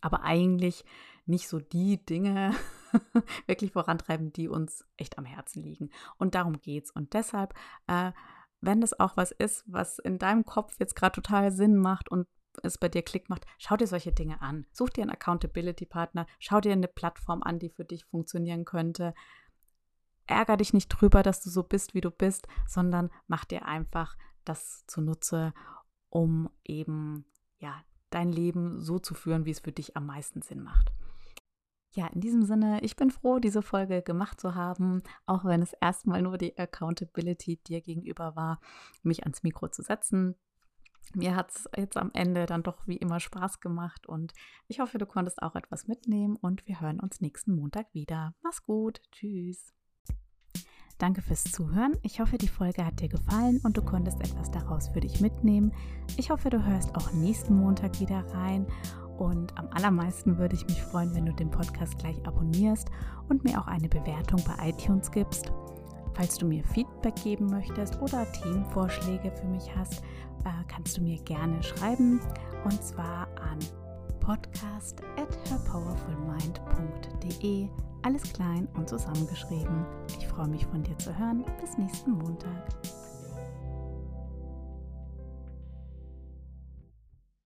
aber 0.00 0.22
eigentlich 0.22 0.86
nicht 1.26 1.48
so 1.48 1.60
die 1.60 2.02
Dinge 2.02 2.54
wirklich 3.46 3.72
vorantreiben, 3.72 4.32
die 4.32 4.48
uns 4.48 4.86
echt 4.96 5.18
am 5.18 5.26
Herzen 5.26 5.62
liegen. 5.62 5.90
Und 6.16 6.34
darum 6.34 6.62
geht's. 6.62 6.90
Und 6.90 7.12
deshalb, 7.12 7.52
äh, 7.86 8.12
wenn 8.60 8.80
das 8.80 8.98
auch 8.98 9.16
was 9.16 9.30
ist, 9.30 9.64
was 9.66 9.98
in 9.98 10.18
deinem 10.18 10.44
Kopf 10.44 10.76
jetzt 10.78 10.96
gerade 10.96 11.14
total 11.14 11.50
Sinn 11.52 11.76
macht 11.76 12.10
und 12.10 12.26
es 12.62 12.78
bei 12.78 12.88
dir 12.88 13.02
Klick 13.02 13.28
macht, 13.28 13.46
schau 13.58 13.76
dir 13.76 13.86
solche 13.86 14.12
Dinge 14.12 14.42
an. 14.42 14.66
Such 14.72 14.90
dir 14.90 15.02
einen 15.02 15.12
Accountability-Partner, 15.12 16.26
schau 16.38 16.60
dir 16.60 16.72
eine 16.72 16.88
Plattform 16.88 17.42
an, 17.42 17.58
die 17.58 17.70
für 17.70 17.84
dich 17.84 18.04
funktionieren 18.04 18.64
könnte. 18.64 19.14
Ärger 20.26 20.56
dich 20.56 20.74
nicht 20.74 20.88
drüber, 20.88 21.22
dass 21.22 21.40
du 21.40 21.50
so 21.50 21.62
bist, 21.62 21.94
wie 21.94 22.00
du 22.00 22.10
bist, 22.10 22.48
sondern 22.66 23.10
mach 23.28 23.44
dir 23.44 23.64
einfach 23.64 24.16
das 24.44 24.84
zunutze, 24.86 25.52
um 26.10 26.50
eben 26.64 27.24
ja 27.58 27.74
dein 28.10 28.32
Leben 28.32 28.80
so 28.80 28.98
zu 28.98 29.14
führen, 29.14 29.44
wie 29.44 29.50
es 29.50 29.60
für 29.60 29.72
dich 29.72 29.96
am 29.96 30.06
meisten 30.06 30.42
Sinn 30.42 30.62
macht. 30.62 30.92
Ja, 31.92 32.06
in 32.08 32.20
diesem 32.20 32.42
Sinne, 32.44 32.80
ich 32.82 32.96
bin 32.96 33.10
froh, 33.10 33.38
diese 33.38 33.62
Folge 33.62 34.02
gemacht 34.02 34.40
zu 34.40 34.54
haben, 34.54 35.02
auch 35.26 35.44
wenn 35.44 35.62
es 35.62 35.72
erstmal 35.80 36.22
nur 36.22 36.38
die 36.38 36.56
Accountability 36.56 37.56
dir 37.66 37.80
gegenüber 37.80 38.36
war, 38.36 38.60
mich 39.02 39.22
ans 39.22 39.42
Mikro 39.42 39.68
zu 39.68 39.82
setzen. 39.82 40.34
Mir 41.14 41.34
hat 41.34 41.50
es 41.50 41.64
jetzt 41.76 41.96
am 41.96 42.10
Ende 42.12 42.44
dann 42.44 42.62
doch 42.62 42.86
wie 42.86 42.96
immer 42.98 43.18
Spaß 43.18 43.60
gemacht 43.60 44.06
und 44.06 44.34
ich 44.66 44.80
hoffe, 44.80 44.98
du 44.98 45.06
konntest 45.06 45.42
auch 45.42 45.56
etwas 45.56 45.88
mitnehmen 45.88 46.36
und 46.36 46.66
wir 46.66 46.80
hören 46.80 47.00
uns 47.00 47.20
nächsten 47.20 47.54
Montag 47.54 47.92
wieder. 47.94 48.34
Mach's 48.42 48.62
gut. 48.62 49.00
Tschüss. 49.10 49.72
Danke 50.98 51.22
fürs 51.22 51.44
Zuhören. 51.44 51.96
Ich 52.02 52.20
hoffe, 52.20 52.38
die 52.38 52.48
Folge 52.48 52.84
hat 52.84 53.00
dir 53.00 53.08
gefallen 53.08 53.60
und 53.62 53.76
du 53.76 53.82
konntest 53.82 54.20
etwas 54.20 54.50
daraus 54.50 54.88
für 54.88 55.00
dich 55.00 55.20
mitnehmen. 55.20 55.72
Ich 56.16 56.30
hoffe, 56.30 56.50
du 56.50 56.62
hörst 56.62 56.94
auch 56.96 57.12
nächsten 57.12 57.56
Montag 57.56 58.00
wieder 58.00 58.26
rein. 58.34 58.66
Und 59.18 59.58
am 59.58 59.68
allermeisten 59.72 60.38
würde 60.38 60.54
ich 60.54 60.66
mich 60.66 60.82
freuen, 60.82 61.14
wenn 61.14 61.26
du 61.26 61.32
den 61.32 61.50
Podcast 61.50 61.98
gleich 61.98 62.26
abonnierst 62.26 62.88
und 63.28 63.44
mir 63.44 63.60
auch 63.60 63.66
eine 63.66 63.88
Bewertung 63.88 64.42
bei 64.44 64.70
iTunes 64.70 65.10
gibst. 65.10 65.52
Falls 66.14 66.38
du 66.38 66.46
mir 66.46 66.64
Feedback 66.64 67.16
geben 67.16 67.46
möchtest 67.46 68.00
oder 68.00 68.24
Themenvorschläge 68.32 69.32
für 69.32 69.46
mich 69.46 69.74
hast, 69.76 70.02
äh, 70.44 70.64
kannst 70.68 70.96
du 70.96 71.02
mir 71.02 71.18
gerne 71.22 71.60
schreiben 71.62 72.20
und 72.64 72.82
zwar 72.82 73.28
an 73.36 73.58
podcast 74.20 75.02
at 75.16 75.28
herpowerfulmind.de. 75.48 77.68
Alles 78.02 78.32
klein 78.32 78.68
und 78.74 78.88
zusammengeschrieben. 78.88 79.84
Ich 80.18 80.26
freue 80.28 80.48
mich 80.48 80.66
von 80.66 80.82
dir 80.82 80.98
zu 80.98 81.16
hören. 81.18 81.44
Bis 81.60 81.78
nächsten 81.78 82.12
Montag. 82.12 82.66